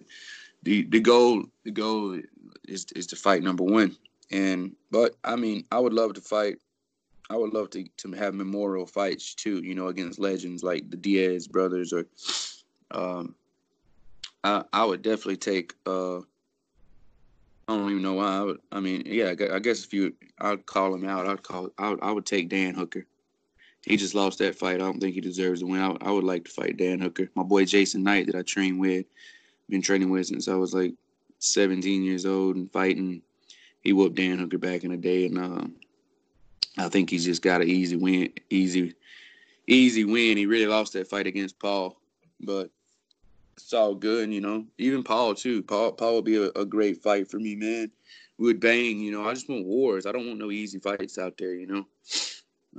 the 0.64 0.84
the 0.84 1.00
goal 1.00 1.46
the 1.64 1.72
goal 1.72 2.20
is 2.68 2.86
is 2.96 3.08
to 3.08 3.16
fight 3.16 3.42
number 3.42 3.64
one. 3.64 3.98
And 4.32 4.76
but 4.92 5.16
I 5.24 5.36
mean, 5.36 5.66
I 5.72 5.80
would 5.80 5.94
love 5.94 6.14
to 6.14 6.22
fight. 6.22 6.58
I 7.30 7.36
would 7.36 7.54
love 7.54 7.70
to 7.72 7.86
to 7.98 8.12
have 8.14 8.34
memorial 8.34 8.86
fights 8.86 9.36
too. 9.36 9.62
You 9.64 9.76
know, 9.76 9.88
against 9.88 10.20
legends 10.20 10.64
like 10.64 10.90
the 10.90 10.98
Diaz 10.98 11.48
brothers 11.48 11.94
or 11.94 12.06
um, 12.92 13.36
I, 14.44 14.64
I 14.74 14.86
would 14.86 15.02
definitely 15.02 15.38
take. 15.38 15.74
Uh, 15.86 16.20
I 17.68 17.76
don't 17.76 17.90
even 17.90 18.02
know 18.02 18.14
why. 18.14 18.38
I 18.38 18.42
would. 18.42 18.60
I 18.72 18.80
mean, 18.80 19.04
yeah. 19.06 19.30
I 19.30 19.60
guess 19.60 19.86
if 19.86 19.94
you, 19.94 20.14
I'd 20.40 20.66
call 20.66 20.94
him 20.94 21.08
out. 21.08 21.28
I'd 21.28 21.44
call. 21.44 21.70
I 21.78 21.90
would, 21.90 22.00
I 22.02 22.12
would 22.12 22.26
take 22.26 22.50
Dan 22.50 22.74
Hooker. 22.74 23.06
He 23.84 23.98
just 23.98 24.14
lost 24.14 24.40
that 24.40 24.56
fight. 24.56 24.76
I 24.76 24.80
don't 24.80 25.00
think 25.00 25.16
he 25.16 25.22
deserves 25.22 25.62
to 25.62 25.68
win. 25.68 25.82
I, 25.82 25.96
I 26.02 26.12
would 26.12 26.24
like 26.24 26.46
to 26.46 26.52
fight 26.52 26.78
Dan 26.78 27.00
Hooker. 27.00 27.30
My 27.36 27.44
boy 27.44 27.66
Jason 27.66 28.04
Knight 28.04 28.28
that 28.28 28.36
I 28.36 28.42
train 28.44 28.78
with, 28.78 29.06
been 29.70 29.82
training 29.82 30.10
with 30.10 30.28
since 30.28 30.48
I 30.48 30.56
was 30.56 30.74
like 30.74 30.94
17 31.40 32.04
years 32.04 32.26
old 32.26 32.58
and 32.58 32.72
fighting. 32.72 33.22
He 33.82 33.94
whooped 33.94 34.16
Dan 34.16 34.40
Hooker 34.40 34.58
back 34.58 34.84
in 34.84 34.92
the 34.92 34.98
day, 34.98 35.26
and 35.26 35.38
um, 35.38 35.76
I 36.78 36.88
think 36.90 37.10
he's 37.10 37.26
just 37.26 37.42
got 37.42 37.62
an 37.62 37.68
easy 37.68 37.96
win. 37.96 38.32
Easy, 38.50 38.94
easy 39.68 40.06
win. 40.06 40.38
He 40.38 40.46
really 40.46 40.68
lost 40.68 40.94
that 40.94 41.08
fight 41.08 41.28
against 41.28 41.60
Paul, 41.60 42.00
but 42.40 42.70
it's 43.58 43.74
all 43.74 43.96
good, 43.96 44.32
you 44.32 44.42
know. 44.42 44.66
Even 44.78 45.04
Paul 45.04 45.36
too. 45.36 45.64
Paul 45.64 45.94
Paul 45.94 46.16
would 46.16 46.26
be 46.26 46.38
a, 46.38 46.50
a, 46.56 46.66
great 46.66 47.02
fight 47.02 47.30
for 47.30 47.40
me, 47.40 47.56
man. 47.56 47.92
We 48.38 48.46
would 48.48 48.60
bang, 48.60 49.00
you 49.00 49.12
know. 49.12 49.28
I 49.28 49.34
just 49.34 49.50
want 49.50 49.66
wars. 49.66 50.06
I 50.06 50.12
don't 50.12 50.28
want 50.28 50.40
no 50.40 50.52
easy 50.52 50.80
fights 50.80 51.18
out 51.18 51.38
there, 51.38 51.54
you 51.54 51.68
know. 51.68 51.88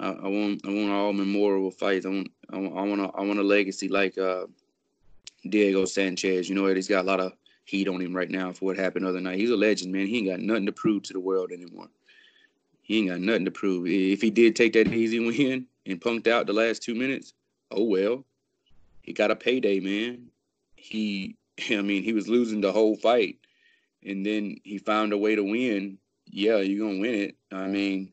I, 0.00 0.08
I 0.08 0.28
want 0.28 0.66
I 0.66 0.68
want 0.68 0.90
all 0.90 1.12
memorable 1.12 1.70
fights. 1.70 2.06
I 2.06 2.10
want 2.10 2.30
I 2.52 2.58
want 2.58 2.76
I 2.76 2.82
want 2.82 3.00
a, 3.00 3.18
I 3.18 3.22
want 3.22 3.38
a 3.38 3.44
legacy 3.44 3.88
like 3.88 4.16
uh, 4.18 4.46
Diego 5.48 5.84
Sanchez. 5.84 6.48
You 6.48 6.54
know, 6.54 6.66
he's 6.66 6.88
got 6.88 7.04
a 7.04 7.08
lot 7.08 7.20
of 7.20 7.32
heat 7.64 7.88
on 7.88 8.01
him 8.01 8.14
right 8.14 8.31
now 8.31 8.53
for 8.53 8.66
what 8.66 8.77
happened 8.77 9.05
the 9.05 9.09
other 9.09 9.20
night. 9.20 9.38
He's 9.38 9.51
a 9.51 9.57
legend, 9.57 9.92
man. 9.92 10.07
He 10.07 10.18
ain't 10.18 10.29
got 10.29 10.40
nothing 10.40 10.66
to 10.66 10.72
prove 10.72 11.03
to 11.05 11.12
the 11.12 11.20
world 11.20 11.53
anymore. 11.53 11.88
He 12.83 12.98
ain't 12.98 13.09
got 13.09 13.20
nothing 13.20 13.44
to 13.44 13.51
prove. 13.51 13.87
If 13.87 14.20
he 14.20 14.31
did 14.31 14.57
take 14.57 14.72
that 14.75 14.92
easy 14.92 15.20
win 15.20 15.66
and 15.87 16.01
punked 16.01 16.27
out 16.27 16.46
the 16.46 16.53
last 16.53 16.83
two 16.83 16.94
minutes, 16.94 17.33
oh 17.70 17.85
well. 17.85 18.25
He 19.03 19.12
got 19.12 19.31
a 19.31 19.37
payday, 19.37 19.81
man. 19.81 20.29
He, 20.77 21.37
I 21.70 21.83
mean, 21.83 22.03
he 22.03 22.12
was 22.12 22.29
losing 22.29 22.61
the 22.61 22.72
whole 22.72 22.96
fight, 22.96 23.38
and 24.05 24.25
then 24.25 24.57
he 24.64 24.79
found 24.79 25.12
a 25.12 25.18
way 25.18 25.35
to 25.35 25.42
win. 25.42 25.98
Yeah, 26.27 26.59
you're 26.59 26.87
gonna 26.87 27.01
win 27.01 27.14
it. 27.14 27.37
I 27.51 27.66
mean, 27.66 28.12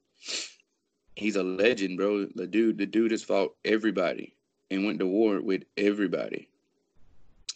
he's 1.16 1.36
a 1.36 1.44
legend, 1.44 1.98
bro. 1.98 2.26
The 2.36 2.48
dude, 2.48 2.78
the 2.78 2.86
dude 2.86 3.12
has 3.12 3.24
fought 3.24 3.56
everybody 3.66 4.34
and 4.72 4.86
went 4.86 5.00
to 5.00 5.08
war 5.08 5.42
with 5.42 5.64
everybody. 5.78 6.48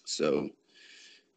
So, 0.06 0.50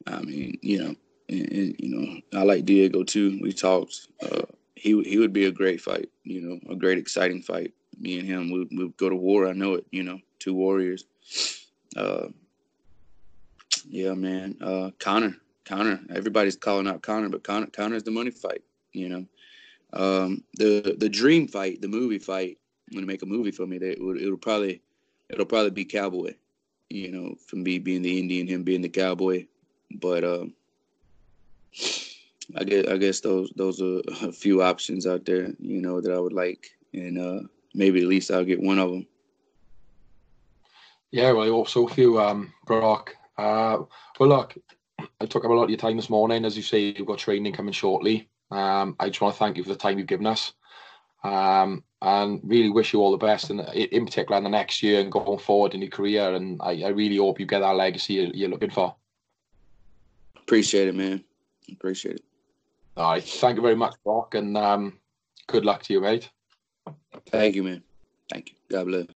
I 0.07 0.21
mean, 0.21 0.59
you 0.62 0.79
know, 0.79 0.95
and, 1.29 1.53
and, 1.53 1.77
you 1.79 1.97
know, 1.97 2.38
I 2.38 2.45
like 2.45 2.64
Diego 2.64 3.03
too. 3.03 3.38
We 3.42 3.53
talked. 3.53 4.09
Uh, 4.23 4.42
he 4.75 5.03
he 5.03 5.19
would 5.19 5.33
be 5.33 5.47
a 5.47 5.53
great 5.53 5.81
fight. 5.81 6.09
You 6.23 6.42
know, 6.42 6.73
a 6.73 6.77
great 6.77 6.99
exciting 6.99 7.42
fight. 7.42 7.73
Me 7.99 8.19
and 8.19 8.29
him 8.29 8.51
would 8.51 8.69
would 8.73 8.97
go 8.97 9.09
to 9.09 9.16
war. 9.16 9.49
I 9.49 9.53
know 9.53 9.75
it. 9.75 9.87
You 9.90 10.05
know, 10.05 10.21
two 10.38 10.55
warriors. 10.55 11.07
Uh, 11.97 12.29
yeah, 13.88 14.14
man. 14.14 14.57
Uh, 14.61 14.90
Connor, 14.99 15.37
Conor. 15.64 16.01
Everybody's 16.14 16.57
calling 16.57 16.87
out 16.87 17.03
Conor, 17.03 17.29
but 17.29 17.42
Conor 17.42 17.66
Conor's 17.66 18.05
the 18.05 18.11
money 18.11 18.31
fight. 18.31 18.62
You 18.92 19.09
know, 19.09 19.27
um, 19.92 20.45
the 20.55 20.95
the 20.99 21.09
dream 21.09 21.49
fight, 21.49 21.81
the 21.81 21.88
movie 21.88 22.19
fight. 22.19 22.59
I'm 22.88 22.97
gonna 22.97 23.07
make 23.07 23.23
a 23.23 23.27
movie 23.27 23.51
for 23.51 23.66
me. 23.66 23.79
That 23.79 23.92
it 23.92 24.03
would, 24.03 24.21
it'll 24.21 24.37
probably 24.37 24.83
it'll 25.31 25.47
probably 25.47 25.71
be 25.71 25.85
Cowboy. 25.85 26.35
You 26.90 27.11
know, 27.11 27.35
from 27.47 27.64
me 27.64 27.79
being 27.79 28.03
the 28.03 28.19
Indian, 28.19 28.47
him 28.47 28.62
being 28.62 28.83
the 28.83 28.88
Cowboy. 28.88 29.47
But 29.90 30.25
um, 30.25 30.55
I 32.57 32.64
guess 32.64 32.87
I 32.87 32.96
guess 32.96 33.20
those 33.20 33.53
those 33.57 33.81
are 33.81 34.01
a 34.22 34.33
few 34.33 34.62
options 34.62 35.07
out 35.07 35.25
there. 35.25 35.53
You 35.59 35.81
know 35.81 36.01
that 36.01 36.12
I 36.12 36.18
would 36.18 36.33
like, 36.33 36.68
and 36.92 37.18
uh, 37.18 37.46
maybe 37.75 38.01
at 38.01 38.09
least 38.09 38.31
I'll 38.31 38.44
get 38.44 38.62
one 38.62 38.79
of 38.79 38.90
them. 38.90 39.07
Yeah, 41.11 41.33
well, 41.33 41.44
I 41.44 41.49
hope 41.49 41.68
so 41.68 41.87
for 41.87 42.01
you, 42.01 42.20
um, 42.20 42.53
Brok. 42.66 43.16
Uh, 43.38 43.79
well, 44.18 44.29
look, 44.29 44.55
I 45.20 45.27
took 45.27 45.44
up 45.44 45.51
a 45.51 45.55
lot 45.55 45.64
of 45.64 45.70
your 45.70 45.79
time 45.79 45.96
this 45.96 46.11
morning. 46.11 46.44
As 46.44 46.57
you 46.57 46.62
say, 46.62 46.94
you've 46.96 47.07
got 47.07 47.18
training 47.18 47.53
coming 47.53 47.72
shortly. 47.72 48.29
Um, 48.51 48.96
I 49.01 49.09
just 49.09 49.20
want 49.20 49.35
to 49.35 49.38
thank 49.38 49.57
you 49.57 49.62
for 49.62 49.70
the 49.70 49.77
time 49.77 49.99
you've 49.99 50.07
given 50.07 50.27
us. 50.27 50.53
Um, 51.25 51.83
and 52.03 52.40
really 52.44 52.70
wish 52.70 52.92
you 52.92 53.01
all 53.01 53.11
the 53.11 53.16
best, 53.16 53.51
and 53.51 53.61
in 53.61 54.05
particular 54.05 54.38
in 54.38 54.44
the 54.44 54.51
next 54.51 54.83
year 54.83 55.01
and 55.01 55.11
going 55.11 55.38
forward 55.38 55.75
in 55.75 55.83
your 55.83 55.90
career. 55.90 56.35
And 56.35 56.61
I, 56.62 56.83
I 56.85 56.88
really 56.88 57.16
hope 57.16 57.40
you 57.40 57.46
get 57.46 57.61
that 57.61 57.77
legacy 57.77 58.31
you're 58.35 58.51
looking 58.51 58.70
for. 58.70 58.94
Appreciate 60.46 60.87
it, 60.87 60.94
man. 60.94 61.24
Appreciate 61.72 62.16
it. 62.16 62.24
All 62.96 63.11
right. 63.11 63.22
Thank 63.22 63.56
you 63.56 63.62
very 63.62 63.74
much, 63.74 63.94
Brok, 64.04 64.37
and 64.37 64.56
um, 64.56 65.00
good 65.48 65.64
luck 65.64 65.82
to 65.82 65.92
you, 65.92 66.00
mate. 66.00 66.30
Thank 67.30 67.56
you, 67.56 67.64
man. 67.64 67.82
Thank 68.30 68.50
you. 68.50 68.56
God 68.70 68.87
bless. 68.87 69.06